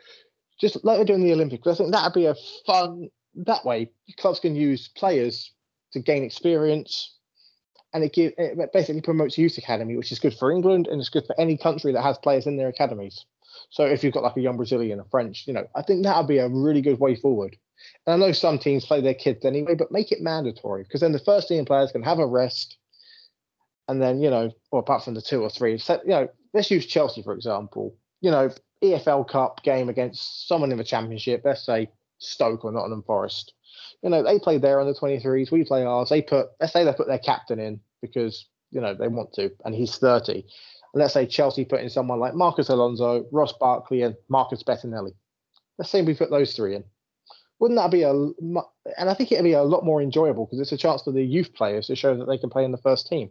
[0.61, 1.67] just like they do in the Olympics.
[1.67, 2.35] I think that'd be a
[2.67, 3.09] fun.
[3.47, 5.53] That way, clubs can use players
[5.93, 7.17] to gain experience,
[7.93, 11.09] and it, give, it basically promotes youth academy, which is good for England and it's
[11.09, 13.25] good for any country that has players in their academies.
[13.71, 16.17] So if you've got like a young Brazilian, a French, you know, I think that
[16.17, 17.57] would be a really good way forward.
[18.07, 21.13] And I know some teams play their kids anyway, but make it mandatory because then
[21.13, 22.77] the first team players can have a rest,
[23.91, 26.71] and then you know, or apart from the two or three, so, you know, let's
[26.71, 27.97] use Chelsea for example.
[28.21, 28.51] You know,
[28.83, 33.53] EFL Cup game against someone in the Championship, let's say Stoke or Nottingham Forest.
[34.03, 36.09] You know, they play their under 23s, we play ours.
[36.09, 39.51] They put, let's say they put their captain in because you know they want to,
[39.65, 40.33] and he's 30.
[40.33, 40.45] And
[40.95, 45.15] let's say Chelsea put in someone like Marcos Alonso, Ross Barkley, and Marcus Bettinelli.
[45.79, 46.85] Let's say we put those three in.
[47.59, 48.13] Wouldn't that be a?
[48.13, 51.23] And I think it'd be a lot more enjoyable because it's a chance for the
[51.23, 53.31] youth players to show that they can play in the first team.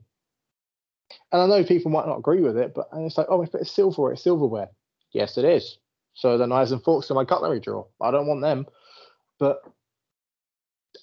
[1.32, 3.54] And I know people might not agree with it, but and it's like, oh, if
[3.54, 4.70] it's silverware, it's silverware.
[5.12, 5.78] Yes, it is.
[6.14, 7.88] So the knives and forks in my cutlery drawer.
[8.02, 8.66] I don't want them.
[9.40, 9.62] But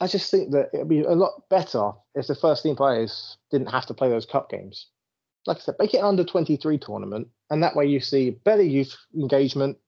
[0.01, 3.69] I just think that it'd be a lot better if the first team players didn't
[3.71, 4.89] have to play those cup games.
[5.47, 8.63] Like I said, make it an under 23 tournament, and that way you see better
[8.63, 9.79] youth engagement.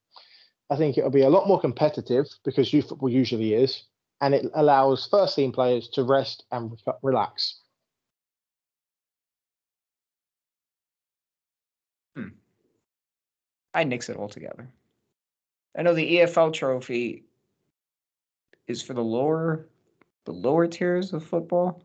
[0.71, 3.85] I think it'll be a lot more competitive because youth football usually is,
[4.21, 7.13] and it allows first team players to rest and re-
[12.19, 12.35] relax.
[13.75, 14.69] I nix it altogether.
[15.77, 17.25] I know the EFL trophy
[18.67, 19.69] is for the lower
[20.25, 21.83] the lower tiers of football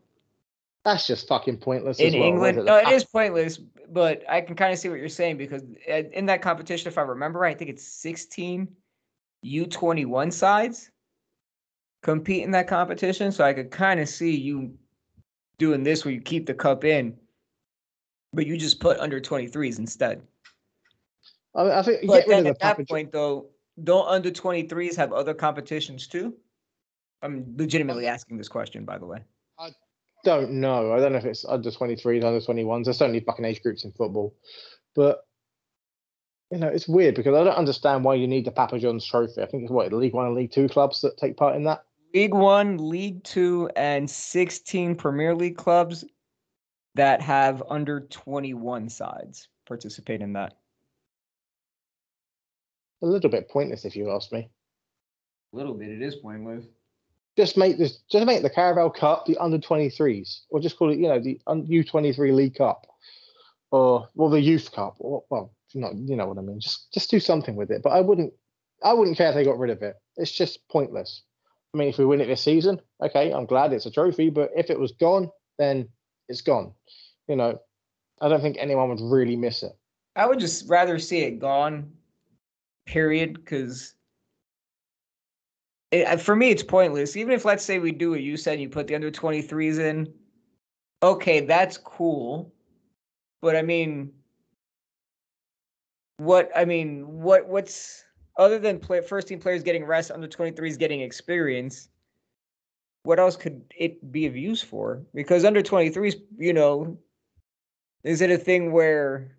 [0.84, 1.98] That's just fucking pointless.
[1.98, 2.22] in as well.
[2.24, 2.56] England.
[2.58, 2.96] What No, is it it?
[2.96, 3.58] is pointless,
[3.90, 6.98] but I can kind of see what you're saying because uh, in that competition, if
[6.98, 8.68] I remember right, I think it's 16
[9.44, 10.90] U21 sides
[12.02, 13.32] compete in that competition.
[13.32, 14.74] So I could kind of see you
[15.58, 17.16] doing this where you keep the cup in,
[18.34, 20.22] but you just put under 23s instead.
[21.54, 22.88] I, mean, I think you But get rid of then at that package.
[22.88, 23.46] point, though,
[23.82, 26.34] don't under 23s have other competitions too?
[27.22, 29.20] I'm legitimately asking this question, by the way.
[29.58, 29.70] I
[30.24, 30.92] don't know.
[30.92, 32.84] I don't know if it's under 23s, under 21s.
[32.84, 34.34] There's certainly fucking age groups in football.
[34.94, 35.24] But,
[36.50, 39.42] you know, it's weird because I don't understand why you need the Papa John's trophy.
[39.42, 41.84] I think it's what, League One and League Two clubs that take part in that?
[42.12, 46.04] League One, League Two, and 16 Premier League clubs
[46.94, 50.54] that have under 21 sides participate in that.
[53.02, 54.48] A little bit pointless, if you ask me.
[55.52, 56.64] A little bit, it is pointless.
[57.36, 60.98] Just make this, just make the Carabao Cup the under 23s, or just call it,
[60.98, 62.86] you know, the U23 League Cup,
[63.72, 66.60] or well, the Youth Cup, or well, not, you know what I mean.
[66.60, 67.82] Just, just do something with it.
[67.82, 68.32] But I wouldn't,
[68.84, 69.96] I wouldn't care if they got rid of it.
[70.16, 71.22] It's just pointless.
[71.74, 74.30] I mean, if we win it this season, okay, I'm glad it's a trophy.
[74.30, 75.28] But if it was gone,
[75.58, 75.88] then
[76.28, 76.72] it's gone.
[77.28, 77.60] You know,
[78.20, 79.76] I don't think anyone would really miss it.
[80.16, 81.90] I would just rather see it gone,
[82.86, 83.94] period, because
[86.18, 87.16] for me, it's pointless.
[87.16, 90.12] Even if, let's say, we do what you said, you put the under 23s in,
[91.02, 92.52] okay, that's cool.
[93.42, 94.12] But I mean,
[96.16, 98.04] what, I mean, what, what's,
[98.38, 101.88] other than play, first team players getting rest, under 23s getting experience,
[103.04, 105.02] what else could it be of use for?
[105.14, 106.98] Because under 23s, you know,
[108.02, 109.36] is it a thing where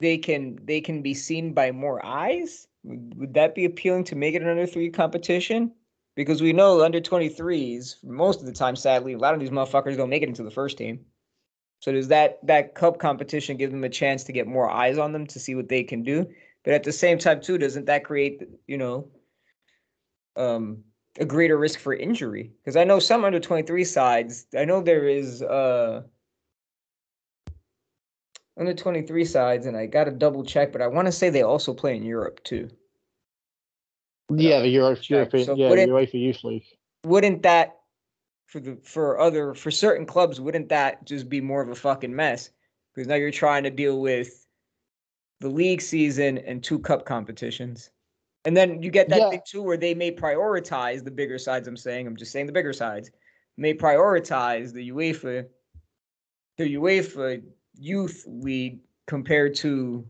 [0.00, 2.68] they can they can be seen by more eyes?
[2.84, 5.72] Would, that be appealing to make it an under three competition?
[6.14, 9.96] Because we know under 23s, most of the time, sadly, a lot of these motherfuckers
[9.96, 11.00] don't make it into the first team.
[11.80, 15.12] So does that that cup competition give them a chance to get more eyes on
[15.12, 16.28] them to see what they can do?
[16.64, 19.08] But at the same time, too, doesn't that create you know
[20.36, 20.84] um
[21.18, 22.52] a greater risk for injury?
[22.62, 26.02] Because I know some under 23 sides, I know there is uh
[28.58, 31.42] under 23 sides, and I got to double check, but I want to say they
[31.42, 32.68] also play in Europe too.
[34.30, 35.10] Yeah, the Euro, check.
[35.10, 36.64] European, So yeah, would the it- UEFA Youth League.
[37.04, 37.78] Wouldn't that
[38.46, 42.14] for the for other for certain clubs, wouldn't that just be more of a fucking
[42.14, 42.50] mess?
[42.94, 44.46] Because now you're trying to deal with
[45.40, 47.90] the league season and two cup competitions.
[48.44, 49.30] And then you get that Yeah.
[49.30, 51.68] thing too where they may prioritize the bigger sides.
[51.68, 53.10] I'm saying, I'm just saying the bigger sides
[53.56, 55.48] may prioritize the UEFA,
[56.56, 57.42] the UEFA
[57.78, 60.06] Youth League compared to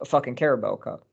[0.00, 1.06] a fucking Carabao Cup.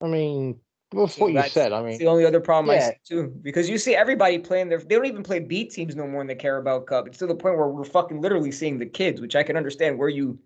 [0.00, 0.60] I mean,
[0.92, 2.90] with So what you said, I mean, the only other problem I yeah.
[2.90, 4.78] see too, because you see everybody playing their.
[4.78, 7.06] They don't even play B teams no more in the Carabao Cup.
[7.06, 9.98] It's to the point where we're fucking literally seeing the kids, which I can understand
[9.98, 10.38] where you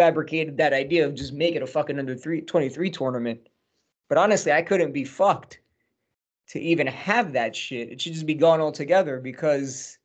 [0.00, 3.38] fabricated that idea of just make it a fucking under three, 23 tournament.
[4.08, 5.60] But honestly, I couldn't be fucked
[6.48, 7.90] to even have that shit.
[7.90, 9.98] It should just be gone altogether because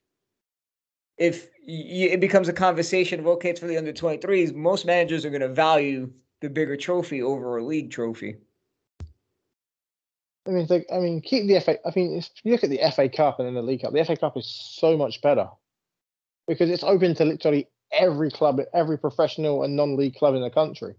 [1.17, 5.29] if it becomes a conversation of okay, it's for the under 23s, most managers are
[5.29, 8.35] going to value the bigger trophy over a league trophy.
[10.45, 11.77] I mean, like, I mean, keep the FA.
[11.87, 14.03] I mean, if you look at the FA Cup and then the League Cup, the
[14.03, 15.47] FA Cup is so much better
[16.49, 20.95] because it's open to literally every club, every professional and non-league club in the country.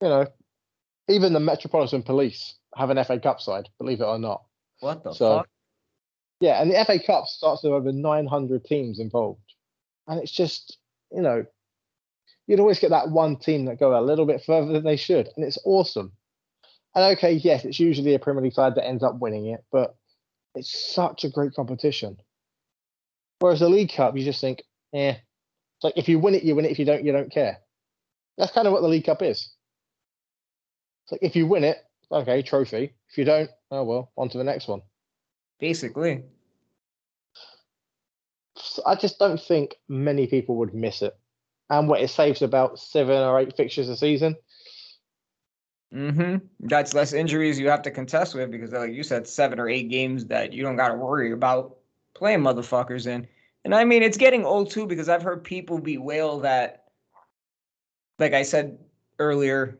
[0.00, 0.26] You know,
[1.08, 4.44] even the Metropolitan Police have an FA Cup side, believe it or not.
[4.80, 5.48] What the So- fuck?
[6.40, 9.54] Yeah, and the FA Cup starts with over 900 teams involved,
[10.06, 10.78] and it's just,
[11.12, 11.44] you know,
[12.46, 15.28] you'd always get that one team that go a little bit further than they should,
[15.36, 16.12] and it's awesome.
[16.94, 19.96] And okay, yes, it's usually a Premier League side that ends up winning it, but
[20.54, 22.16] it's such a great competition.
[23.38, 24.62] Whereas the League Cup, you just think,
[24.94, 25.16] eh,
[25.80, 26.72] it's like if you win it, you win it.
[26.72, 27.58] If you don't, you don't care.
[28.36, 29.50] That's kind of what the League Cup is.
[31.04, 31.78] It's like if you win it,
[32.12, 32.92] okay, trophy.
[33.08, 34.82] If you don't, oh well, on to the next one.
[35.58, 36.24] Basically.
[38.84, 41.16] I just don't think many people would miss it.
[41.70, 44.36] And what it saves about seven or eight fixtures a season.
[45.94, 46.44] Mm-hmm.
[46.60, 49.88] That's less injuries you have to contest with because, like you said, seven or eight
[49.88, 51.78] games that you don't got to worry about
[52.14, 53.26] playing motherfuckers in.
[53.64, 56.84] And I mean, it's getting old too because I've heard people bewail that,
[58.18, 58.78] like I said
[59.18, 59.78] earlier,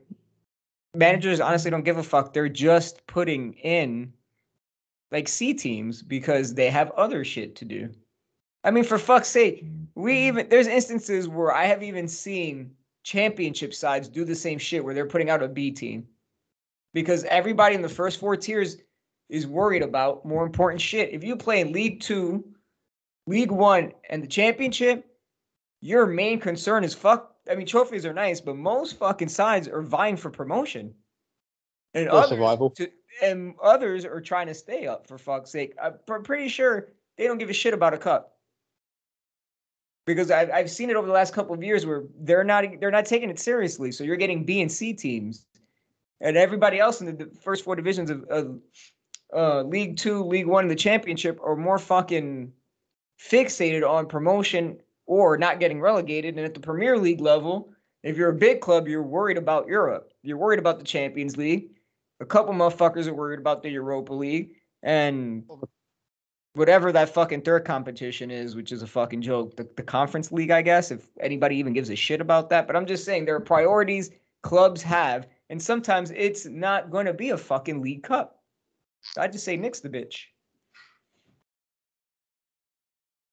[0.94, 2.32] managers honestly don't give a fuck.
[2.32, 4.12] They're just putting in
[5.10, 7.90] like C teams because they have other shit to do.
[8.62, 9.64] I mean, for fuck's sake,
[9.94, 10.28] we mm-hmm.
[10.28, 14.94] even there's instances where I have even seen championship sides do the same shit where
[14.94, 16.06] they're putting out a B team
[16.92, 18.76] because everybody in the first four tiers
[19.30, 21.10] is worried about more important shit.
[21.12, 22.44] If you play in League Two,
[23.30, 25.06] League One, and the championship,
[25.80, 27.32] your main concern is fuck.
[27.48, 30.92] I mean, trophies are nice, but most fucking sides are vying for promotion,
[31.94, 32.90] and Or others to,
[33.22, 35.06] and others are trying to stay up.
[35.06, 38.36] For fuck's sake, I'm pretty sure they don't give a shit about a cup
[40.06, 42.90] because I've I've seen it over the last couple of years where they're not they're
[42.90, 43.92] not taking it seriously.
[43.92, 45.46] So you're getting B and C teams,
[46.20, 48.58] and everybody else in the, the first four divisions of, of
[49.32, 52.52] uh, League Two, League One, and the Championship are more fucking
[53.20, 56.36] fixated on promotion or not getting relegated.
[56.36, 57.70] And at the Premier League level,
[58.02, 60.12] if you're a big club, you're worried about Europe.
[60.22, 61.70] You're worried about the Champions League.
[62.20, 65.44] A couple motherfuckers are worried about the Europa League and
[66.54, 69.56] whatever that fucking third competition is, which is a fucking joke.
[69.56, 72.66] The, the conference league, I guess, if anybody even gives a shit about that.
[72.66, 74.10] But I'm just saying there are priorities
[74.42, 78.40] clubs have, and sometimes it's not going to be a fucking league cup.
[79.16, 80.24] I just say nix the bitch.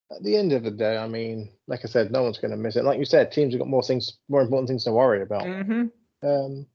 [0.10, 2.58] At the end of the day, I mean, like I said, no one's going to
[2.58, 2.86] miss it.
[2.86, 5.44] Like you said, teams have got more things, more important things to worry about.
[5.44, 6.28] Mm-hmm.
[6.28, 6.66] Um,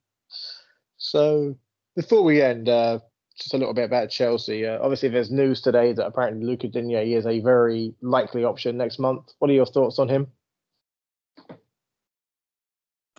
[0.97, 1.57] so
[1.95, 2.99] before we end, uh,
[3.35, 4.67] just a little bit about Chelsea.
[4.67, 8.99] Uh, obviously, there's news today that apparently Luca Digne is a very likely option next
[8.99, 9.31] month.
[9.39, 10.27] What are your thoughts on him?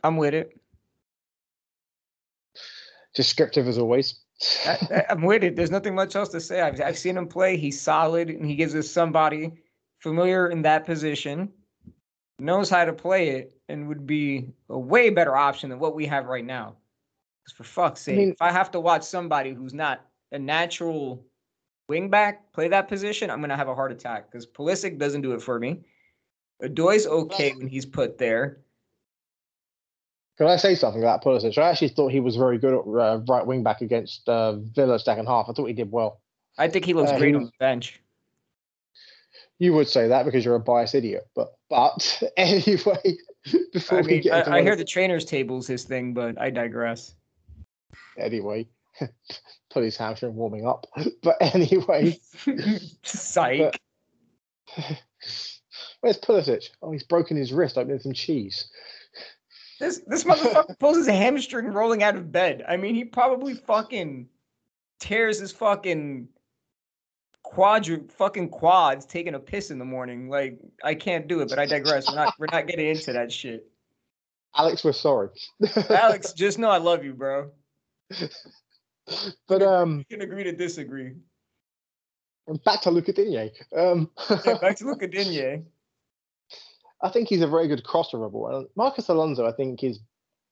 [0.04, 0.60] I'm with it.
[3.14, 4.20] Descriptive as always.
[4.64, 5.56] I, I'm with it.
[5.56, 6.60] There's nothing much else to say.
[6.60, 7.56] I've, I've seen him play.
[7.56, 9.52] He's solid, and he gives us somebody
[10.04, 11.50] familiar in that position,
[12.38, 16.04] knows how to play it, and would be a way better option than what we
[16.04, 16.76] have right now.
[17.42, 21.24] Because for fuck's sake, mean- if I have to watch somebody who's not a natural
[21.88, 25.32] wing back play that position, I'm gonna have a heart attack because Pulisic doesn't do
[25.32, 25.80] it for me.
[26.62, 28.60] Odoi's okay when he's put there.
[30.36, 31.56] Can I say something about Pulisic?
[31.56, 34.98] I actually thought he was very good at uh, right wing back against uh, Villa
[34.98, 35.46] second half.
[35.48, 36.20] I thought he did well.
[36.58, 38.00] I think he looks Uh, he great on the bench.
[39.58, 43.16] You would say that because you're a biased idiot, but but anyway,
[43.72, 46.40] before I we mean, get into I, I hear the trainer's table's his thing, but
[46.40, 47.14] I digress.
[48.18, 48.66] anyway,
[49.70, 50.86] put his hamstring warming up.
[51.22, 52.18] But anyway,
[53.02, 53.78] Psych.
[56.00, 56.68] where's Pulisic?
[56.82, 58.68] Oh, he's broken his wrist opening some cheese.
[59.80, 62.64] This this motherfucker pulls his hamstring rolling out of bed.
[62.68, 64.28] I mean, he probably fucking
[65.00, 66.28] tears his fucking
[67.54, 70.28] quadru fucking quads taking a piss in the morning.
[70.28, 72.08] Like I can't do it, but I digress.
[72.08, 73.66] We're not we're not getting into that shit.
[74.56, 75.28] Alex, we're sorry.
[75.90, 77.50] Alex, just know I love you, bro.
[79.48, 81.14] but um, we can agree to disagree.
[82.64, 83.50] Back to Luca Digne.
[83.76, 84.10] Um,
[84.44, 85.64] yeah, back to Luca Digne.
[87.02, 88.66] I think he's a very good crosser crossover.
[88.76, 89.98] Marcos Alonso, I think, is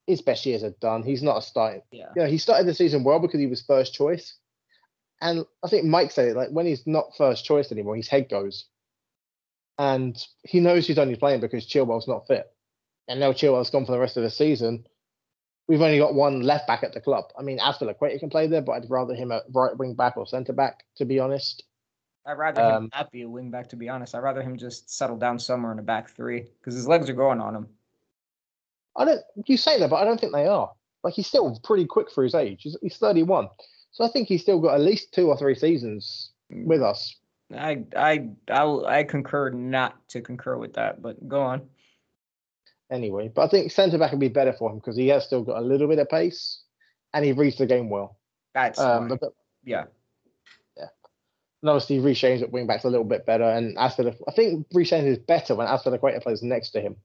[0.07, 1.03] his best years are done.
[1.03, 1.81] He's not a starting.
[1.91, 2.09] Yeah.
[2.15, 4.35] You know, he started the season well because he was first choice.
[5.23, 8.27] And I think Mike said it like when he's not first choice anymore, his head
[8.29, 8.65] goes.
[9.79, 12.51] And he knows he's only playing because Chilwell's not fit.
[13.07, 14.85] And now Chilwell's gone for the rest of the season.
[15.67, 17.23] We've only got one left back at the club.
[17.39, 20.27] I mean, Azpilicueta can play there, but I'd rather him at right wing back or
[20.27, 21.63] centre back, to be honest.
[22.25, 24.13] I'd rather um, him not be a wing back, to be honest.
[24.15, 27.13] I'd rather him just settle down somewhere in a back three because his legs are
[27.13, 27.67] going on him.
[28.97, 29.21] I don't.
[29.45, 30.69] You say that, but I don't think they are.
[31.01, 32.63] Like he's still pretty quick for his age.
[32.63, 33.47] He's, he's 31,
[33.93, 36.65] so I think he's still got at least two or three seasons mm.
[36.65, 37.15] with us.
[37.55, 38.63] I I I
[38.99, 41.61] I concur not to concur with that, but go on.
[42.91, 45.43] Anyway, but I think centre back would be better for him because he has still
[45.43, 46.61] got a little bit of pace,
[47.13, 48.17] and he reads the game well.
[48.53, 49.33] That's um, but,
[49.63, 49.85] yeah.
[51.63, 53.45] And obviously, Reece James at wing back's a little bit better.
[53.45, 56.97] And Aston, I think James is better when Azpilicueta plays next to him.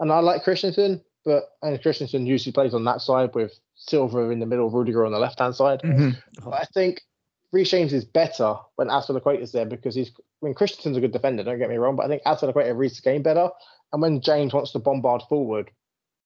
[0.00, 4.40] And I like Christensen, but and Christensen usually plays on that side with Silva in
[4.40, 5.80] the middle, Rudiger on the left hand side.
[5.82, 6.48] Mm-hmm.
[6.52, 7.02] I think
[7.52, 10.10] Reece James is better when Azpilicueta is there because he's.
[10.18, 11.42] I mean, Christensen's a good defender.
[11.42, 13.48] Don't get me wrong, but I think Azpilicueta reads the game better.
[13.92, 15.70] And when James wants to bombard forward,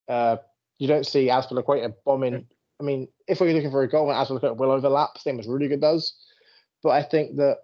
[0.09, 0.39] uh,
[0.79, 2.47] you don't see Azpilicueta bombing.
[2.81, 5.77] I mean, if we're looking for a goal, when Azpilicueta will overlap, same as Rudiger
[5.77, 6.15] does.
[6.83, 7.59] But I think that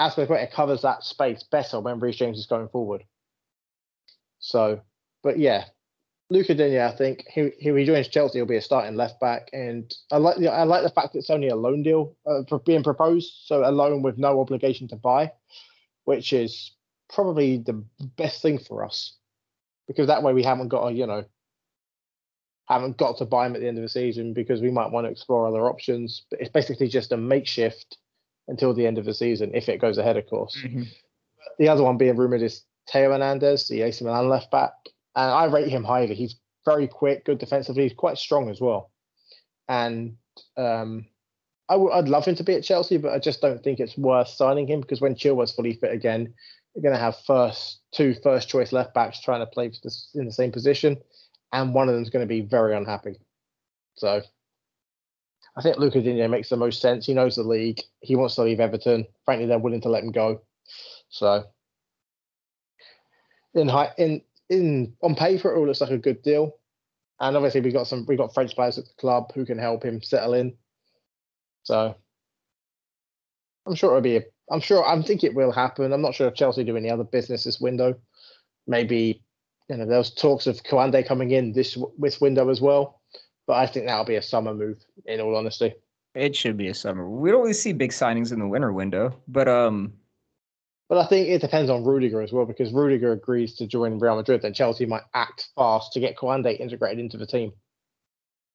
[0.00, 3.04] Azpilicueta covers that space better when Reece James is going forward.
[4.38, 4.80] So,
[5.22, 5.64] but yeah,
[6.30, 9.48] Luca Digne, I think he, he, he joins Chelsea, he'll be a starting left back,
[9.52, 12.42] and I like the I like the fact that it's only a loan deal uh,
[12.48, 15.32] for being proposed, so a loan with no obligation to buy,
[16.04, 16.72] which is
[17.08, 17.82] probably the
[18.16, 19.16] best thing for us,
[19.86, 21.24] because that way we haven't got a you know
[22.68, 25.06] haven't got to buy him at the end of the season because we might want
[25.06, 26.26] to explore other options.
[26.30, 27.96] But it's basically just a makeshift
[28.46, 30.56] until the end of the season, if it goes ahead, of course.
[30.62, 30.82] Mm-hmm.
[31.58, 34.72] The other one being rumored is Theo Hernandez, the AC Milan left back.
[35.18, 36.14] And I rate him highly.
[36.14, 37.82] He's very quick, good defensively.
[37.82, 38.92] He's quite strong as well.
[39.68, 40.16] And
[40.56, 41.06] um,
[41.68, 43.98] i w- I'd love him to be at Chelsea, but I just don't think it's
[43.98, 46.32] worth signing him because when Chilwell's fully fit again,
[46.72, 50.24] you're going to have first two first choice left backs trying to play this, in
[50.24, 50.96] the same position,
[51.52, 53.16] and one of them's going to be very unhappy.
[53.96, 54.22] So
[55.56, 57.06] I think Luca Digne makes the most sense.
[57.06, 57.80] He knows the league.
[58.02, 59.04] He wants to leave Everton.
[59.24, 60.42] Frankly, they're willing to let him go.
[61.08, 61.42] So,
[63.54, 66.52] in high, in in on paper, it all looks like a good deal.
[67.20, 69.84] And obviously, we got some we got French players at the club who can help
[69.84, 70.54] him settle in.
[71.64, 71.94] So,
[73.66, 74.16] I'm sure it'll be.
[74.16, 74.86] A, I'm sure.
[74.86, 75.92] I think it will happen.
[75.92, 77.94] I'm not sure if Chelsea do any other business this window.
[78.66, 79.22] Maybe
[79.68, 83.00] you know was talks of Koundé coming in this this window as well.
[83.46, 85.74] But I think that'll be a summer move, in all honesty.
[86.14, 87.08] It should be a summer.
[87.08, 89.94] We don't really see big signings in the winter window, but um.
[90.88, 94.16] But I think it depends on Rudiger as well, because Rudiger agrees to join Real
[94.16, 97.52] Madrid, then Chelsea might act fast to get Koundé integrated into the team.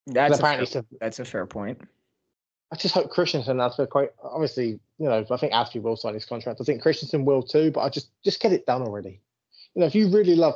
[0.08, 1.80] That's a fair, that's a fair point.
[2.72, 6.26] I just hope Christensen has quite obviously, you know, I think Aspie will sign his
[6.26, 6.60] contract.
[6.60, 9.22] I think Christensen will too, but I just just get it done already
[9.76, 10.56] you know, if you really love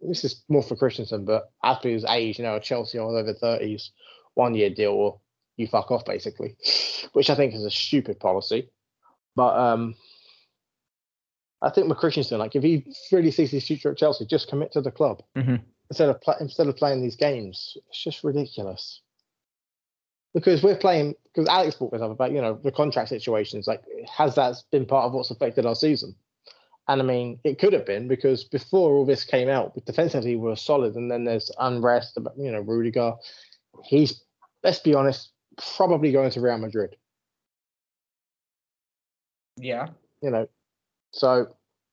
[0.00, 1.50] this is more for Christensen, but
[1.82, 3.92] his age, you know, Chelsea or over thirties,
[4.34, 5.20] one year deal or
[5.56, 6.56] you fuck off basically,
[7.12, 8.70] which I think is a stupid policy.
[9.36, 9.94] But um
[11.60, 14.72] I think with Christensen, like if he really sees his future at Chelsea, just commit
[14.72, 15.56] to the club mm-hmm.
[15.90, 17.76] instead of instead of playing these games.
[17.88, 19.00] It's just ridiculous
[20.34, 23.66] because we're playing because Alex brought this up about you know the contract situations.
[23.66, 23.82] Like,
[24.16, 26.14] has that been part of what's affected our season?
[26.86, 30.48] And I mean, it could have been because before all this came out, defensively we
[30.48, 33.14] were solid, and then there's unrest about you know Rudiger.
[33.84, 34.22] He's
[34.62, 35.30] let's be honest,
[35.76, 36.96] probably going to Real Madrid.
[39.56, 39.88] Yeah.
[40.22, 40.48] You know,
[41.12, 41.48] so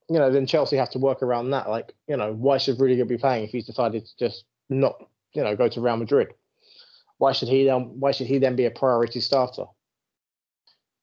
[0.09, 1.69] you know then Chelsea have to work around that.
[1.69, 5.43] Like you know, why should Rudiger be playing if he's decided to just not you
[5.43, 6.29] know go to Real Madrid?
[7.17, 7.99] Why should he then?
[7.99, 9.65] Why should he then be a priority starter?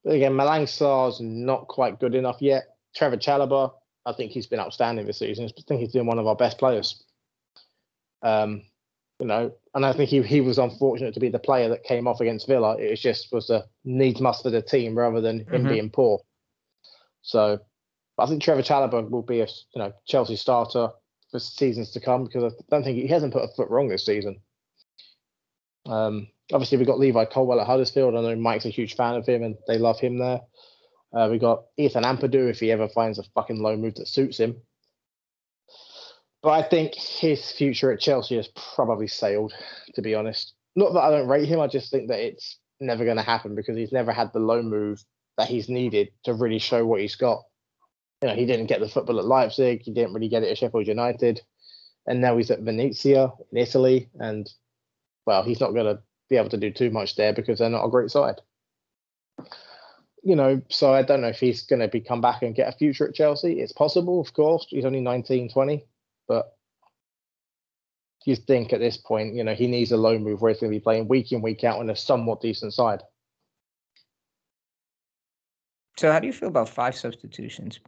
[0.05, 2.77] But again, Malang Sarr's not quite good enough yet.
[2.95, 3.73] Trevor Chalobah,
[4.05, 5.45] I think he's been outstanding this season.
[5.45, 7.03] I think he's been one of our best players.
[8.23, 8.63] Um,
[9.19, 12.09] you know, and I think he he was unfortunate to be the player that came
[12.09, 12.77] off against Villa.
[12.77, 15.69] It was just was a needs must for the team rather than him mm-hmm.
[15.69, 16.21] being poor.
[17.23, 17.61] So,
[18.23, 20.91] I think Trevor Chalobah will be a you know Chelsea starter
[21.31, 24.07] for seasons to come because I don't think he hasn't put a foot wrong this
[24.07, 24.41] season.
[25.87, 28.15] Um, obviously, we've got Levi Colwill at Huddersfield.
[28.15, 30.43] I know Mike's a huge fan of him and they love him there.
[31.13, 34.39] Uh, we got Ethan Ampadu if he ever finds a fucking low move that suits
[34.39, 34.57] him.
[36.43, 39.53] But I think his future at Chelsea has probably sailed,
[39.95, 40.55] to be honest.
[40.75, 41.61] not that I don't rate him.
[41.61, 44.63] I just think that it's never going to happen because he's never had the low
[44.63, 45.05] move
[45.39, 47.43] that he's needed to really show what he's got.
[48.23, 49.83] You know, he didn't get the football at Leipzig.
[49.83, 51.41] He didn't really get it at Sheffield United,
[52.07, 54.09] and now he's at Venezia in Italy.
[54.21, 54.49] And
[55.27, 56.01] well, he's not going to
[56.31, 58.41] be able to do too much there because they're not a great side.
[60.23, 62.73] You know, so I don't know if he's going to be come back and get
[62.73, 63.61] a future at Chelsea.
[63.61, 64.67] It's possible, of course.
[64.69, 65.85] He's only 19, 20,
[66.29, 66.57] but
[68.25, 70.71] you think at this point, you know, he needs a loan move where he's going
[70.71, 73.03] to be playing week in, week out on a somewhat decent side.
[75.99, 77.81] So, how do you feel about five substitutions?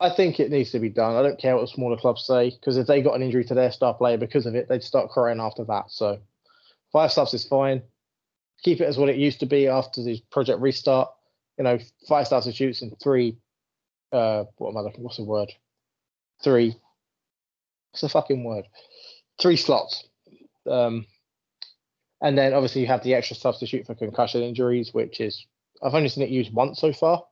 [0.00, 1.16] I think it needs to be done.
[1.16, 3.54] I don't care what the smaller clubs say because if they got an injury to
[3.54, 5.90] their star player because of it, they'd start crying after that.
[5.90, 6.20] So,
[6.92, 7.82] five subs is fine.
[8.62, 11.10] Keep it as what it used to be after the project restart.
[11.58, 11.78] You know,
[12.08, 13.36] five substitutes and three.
[14.10, 15.04] Uh, what am I looking?
[15.04, 15.52] What's the word?
[16.42, 16.74] Three
[17.90, 18.66] What's the fucking word?
[19.40, 20.04] Three slots.
[20.68, 21.06] Um,
[22.22, 25.46] and then obviously you have the extra substitute for concussion injuries, which is
[25.82, 27.24] I've only seen it used once so far,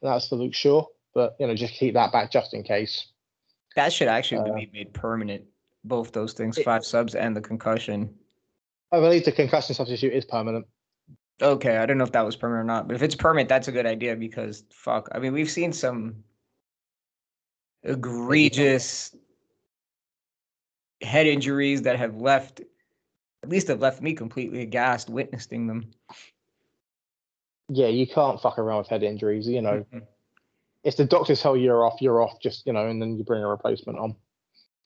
[0.00, 0.86] and that's for Luke Shaw.
[1.16, 3.06] But you know, just keep that back just in case.
[3.74, 5.44] That should actually uh, be made permanent.
[5.82, 8.14] Both those things, it, five subs and the concussion.
[8.92, 10.66] I believe the concussion substitute is permanent.
[11.40, 13.66] Okay, I don't know if that was permanent or not, but if it's permanent, that's
[13.66, 15.08] a good idea because fuck.
[15.12, 16.16] I mean, we've seen some
[17.82, 19.16] egregious
[21.00, 22.60] head injuries that have left,
[23.42, 25.92] at least have left me completely aghast witnessing them.
[27.70, 29.48] Yeah, you can't fuck around with head injuries.
[29.48, 29.98] You know, mm-hmm.
[30.86, 32.40] If the doctors tell you you're off, you're off.
[32.40, 34.14] Just you know, and then you bring a replacement on.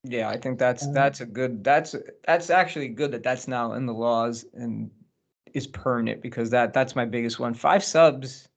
[0.03, 1.63] Yeah, I think that's um, that's a good.
[1.63, 1.95] That's
[2.27, 4.91] that's actually good that that's now in the laws and
[5.53, 7.53] is permanent because that that's my biggest one.
[7.53, 8.49] Five subs.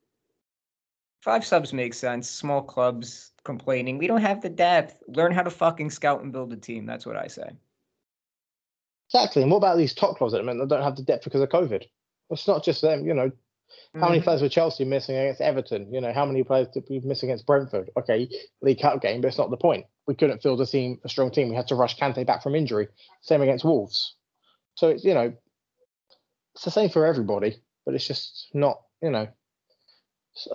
[1.22, 2.30] Five subs make sense.
[2.30, 3.98] Small clubs complaining.
[3.98, 5.04] We don't have the depth.
[5.10, 6.86] Learn how to fucking scout and build a team.
[6.86, 7.50] That's what I say.
[9.10, 9.42] Exactly.
[9.42, 11.84] And what about these top clubs that that don't have the depth because of COVID?
[12.30, 13.06] It's not just them.
[13.06, 13.32] You know,
[13.94, 14.10] how mm-hmm.
[14.12, 15.94] many players were Chelsea missing against Everton?
[15.94, 17.92] You know, how many players did we miss against Brentford?
[17.98, 18.30] Okay,
[18.62, 19.86] League Cup game, but it's not the point.
[20.08, 21.50] We couldn't field a team, a strong team.
[21.50, 22.88] We had to rush Kante back from injury.
[23.22, 24.16] Same against Wolves.
[24.76, 25.34] So it's you know,
[26.56, 28.82] it's the same for everybody, but it's just not.
[29.02, 29.28] You know,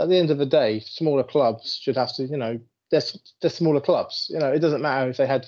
[0.00, 2.58] at the end of the day, smaller clubs should have to you know
[2.90, 3.02] they're,
[3.40, 4.26] they're smaller clubs.
[4.30, 5.46] You know, it doesn't matter if they had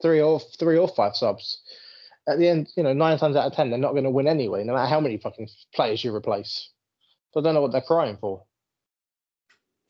[0.00, 1.62] three or three or five subs.
[2.28, 4.28] At the end, you know, nine times out of ten, they're not going to win
[4.28, 6.70] anyway, no matter how many fucking players you replace.
[7.32, 8.44] So I don't know what they're crying for.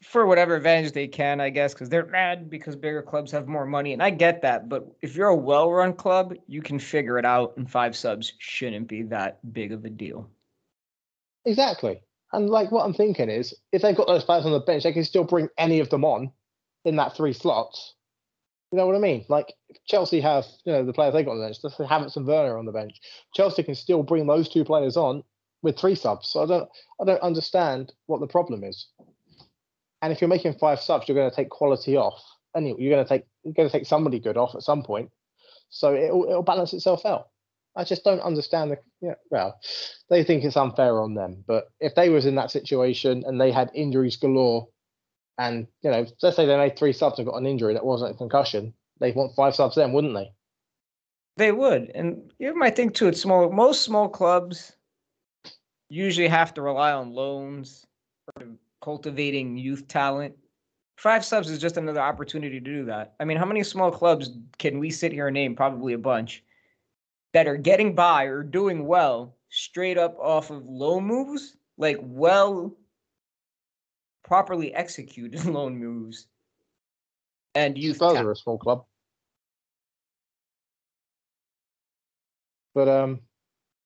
[0.02, 3.66] For whatever advantage they can, I guess, because they're mad because bigger clubs have more
[3.66, 4.68] money, and I get that.
[4.68, 8.88] But if you're a well-run club, you can figure it out, and five subs shouldn't
[8.88, 10.28] be that big of a deal.
[11.44, 12.02] Exactly.
[12.32, 14.92] And like what I'm thinking is, if they've got those players on the bench, they
[14.92, 16.32] can still bring any of them on
[16.84, 17.94] in that three slots.
[18.72, 19.26] You know what I mean?
[19.28, 19.52] Like
[19.86, 21.58] Chelsea have, you know, the players they got on the bench.
[21.62, 22.98] They have Havertz and Werner on the bench.
[23.34, 25.22] Chelsea can still bring those two players on
[25.62, 26.30] with three subs.
[26.30, 26.68] So I don't,
[27.00, 28.88] I don't understand what the problem is.
[30.00, 32.20] And if you're making five subs, you're going to take quality off.
[32.56, 35.10] Anyway, you're going to take, you're going to take somebody good off at some point.
[35.68, 37.28] So it'll, it'll balance itself out.
[37.76, 38.78] I just don't understand the.
[39.00, 39.58] Yeah, well,
[40.10, 43.50] they think it's unfair on them, but if they was in that situation and they
[43.50, 44.68] had injuries galore
[45.38, 48.14] and you know, let's say they made three subs and got an injury that wasn't
[48.14, 50.32] a concussion, they want five subs then, wouldn't they?
[51.36, 53.08] They would, and you might think too.
[53.08, 53.50] It's small.
[53.50, 54.76] Most small clubs
[55.88, 57.86] usually have to rely on loans
[58.36, 58.46] or
[58.82, 60.34] cultivating youth talent.
[60.98, 63.14] Five subs is just another opportunity to do that.
[63.18, 65.56] I mean, how many small clubs can we sit here and name?
[65.56, 66.44] Probably a bunch
[67.32, 72.74] that are getting by or doing well straight up off of loan moves, like well
[74.32, 76.26] properly executed loan moves
[77.54, 77.96] and youth.
[77.96, 78.86] Spurs are a small club.
[82.74, 83.20] But um,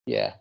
[0.07, 0.35] yeah,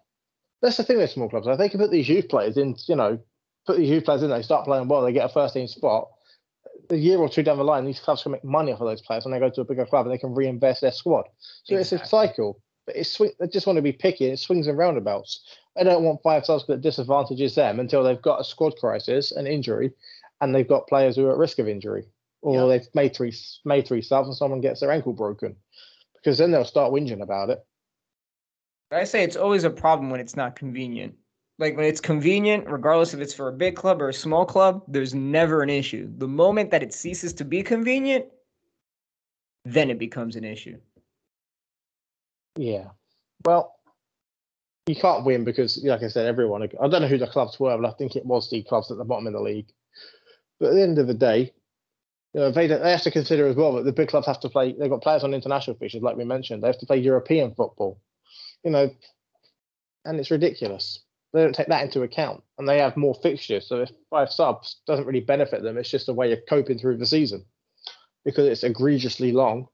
[0.62, 1.48] that's the thing with small clubs.
[1.48, 3.18] I think you put these youth players in, you know,
[3.66, 6.08] put these youth players in, they start playing well, they get a first team spot.
[6.92, 9.02] A year or two down the line, these clubs can make money off of those
[9.02, 11.26] players when they go to a bigger club and they can reinvest their squad.
[11.64, 11.96] So exactly.
[11.96, 12.62] it's a cycle.
[12.86, 14.26] But it's swing, they just want to be picky.
[14.26, 15.58] It swings and roundabouts.
[15.78, 19.48] I don't want five subs that disadvantages them until they've got a squad crisis, an
[19.48, 19.92] injury,
[20.42, 22.06] and they've got players who are at risk of injury,
[22.42, 22.82] or yep.
[22.82, 23.34] they've made three
[23.66, 25.56] made three subs and someone gets their ankle broken,
[26.16, 27.66] because then they'll start whinging about it.
[28.92, 31.16] I say it's always a problem when it's not convenient.
[31.58, 34.84] Like when it's convenient, regardless if it's for a big club or a small club,
[34.88, 36.10] there's never an issue.
[36.18, 38.26] The moment that it ceases to be convenient,
[39.64, 40.78] then it becomes an issue.
[42.58, 42.90] Yeah.
[43.46, 43.76] Well,
[44.88, 46.64] you can't win because, like I said, everyone.
[46.64, 48.98] I don't know who the clubs were, but I think it was the clubs at
[48.98, 49.68] the bottom of the league.
[50.60, 51.54] But at the end of the day,
[52.34, 54.50] you know, they, they have to consider as well that the big clubs have to
[54.50, 54.74] play.
[54.74, 56.62] They've got players on international fixtures, like we mentioned.
[56.62, 58.00] They have to play European football.
[58.64, 58.90] you know,
[60.06, 61.02] and it's ridiculous.
[61.34, 63.68] They don't take that into account, and they have more fixtures.
[63.68, 66.98] So if five subs doesn't really benefit them, it's just a way of coping through
[66.98, 67.46] the season
[68.24, 69.68] because it's egregiously long,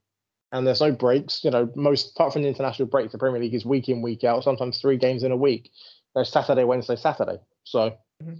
[0.51, 1.43] and there's no breaks.
[1.43, 4.23] You know, most apart from the international break, the Premier League is week in, week
[4.23, 4.43] out.
[4.43, 5.71] Sometimes three games in a week.
[6.13, 7.39] There's Saturday, Wednesday, Saturday.
[7.63, 7.97] So.
[8.23, 8.33] Mm-hmm.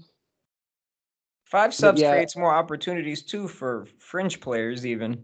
[1.45, 2.11] Five subs yeah.
[2.11, 5.21] creates more opportunities too for fringe players, even.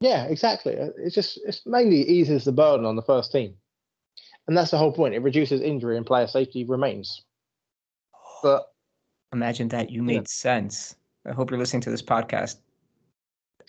[0.00, 0.74] Yeah, exactly.
[0.74, 3.54] It's just it's mainly eases the burden on the first team,
[4.46, 5.14] and that's the whole point.
[5.14, 7.24] It reduces injury and player safety remains.
[8.44, 8.66] But
[9.32, 10.22] imagine that you made yeah.
[10.26, 10.94] sense.
[11.26, 12.58] I hope you're listening to this podcast.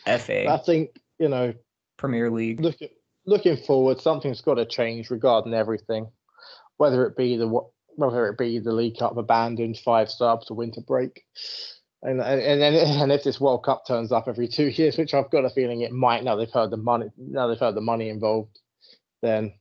[0.06, 0.48] FA.
[0.48, 1.52] I think you know
[1.98, 2.60] Premier League.
[2.60, 2.90] Looking
[3.26, 6.10] looking forward, something's got to change regarding everything,
[6.78, 7.62] whether it be the
[7.96, 11.26] whether it be the League Cup abandoned five subs, a winter break,
[12.02, 15.32] and and and, and if this World Cup turns up every two years, which I've
[15.32, 16.24] got a feeling it might.
[16.24, 17.08] Now they've heard the money.
[17.18, 18.60] Now they've heard the money involved.
[19.22, 19.54] Then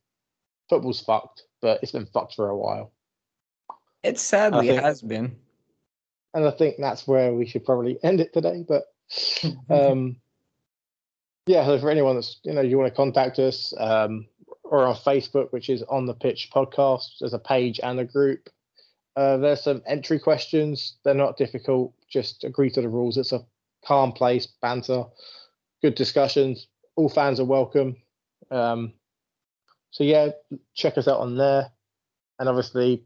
[0.68, 2.92] football's fucked, but it's been fucked for a while.
[4.02, 5.36] It sadly think, has been.
[6.34, 8.64] And I think that's where we should probably end it today.
[8.68, 8.84] But
[9.70, 10.16] um,
[11.46, 14.26] yeah, so for anyone that's you know you want to contact us, um,
[14.64, 17.18] or on Facebook, which is on the pitch podcast.
[17.20, 18.48] There's a page and a group.
[19.14, 20.96] Uh, there's some entry questions.
[21.04, 21.94] They're not difficult.
[22.10, 23.16] Just agree to the rules.
[23.16, 23.46] It's a
[23.84, 25.04] calm place, banter,
[25.82, 26.66] good discussions.
[26.96, 27.96] All fans are welcome.
[28.50, 28.92] Um,
[29.90, 30.30] so yeah,
[30.74, 31.70] check us out on there.
[32.38, 33.04] And obviously,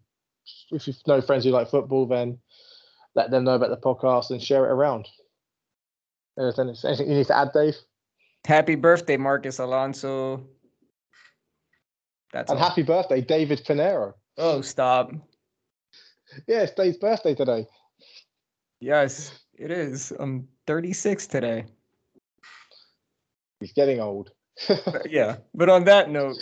[0.71, 2.39] if you know friends who like football, then
[3.15, 5.07] let them know about the podcast and share it around.
[6.39, 7.77] Anything, anything you need to add, Dave?
[8.47, 10.47] Happy birthday, Marcos Alonso.
[12.33, 12.69] That's and all.
[12.69, 14.15] happy birthday, David Pinero.
[14.39, 15.13] Oh, stop.
[16.47, 17.67] Yeah, it's Dave's birthday today.
[18.81, 20.13] Yes, it is.
[20.19, 21.67] I'm 36 today.
[23.59, 24.31] He's getting old.
[25.09, 25.37] yeah.
[25.55, 26.37] But on that note,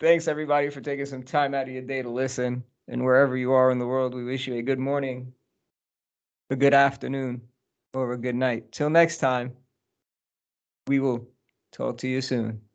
[0.00, 2.64] thanks everybody for taking some time out of your day to listen.
[2.88, 5.32] And wherever you are in the world, we wish you a good morning,
[6.50, 7.42] a good afternoon,
[7.92, 8.70] or a good night.
[8.70, 9.52] Till next time,
[10.88, 11.28] we will
[11.72, 12.65] talk to you soon.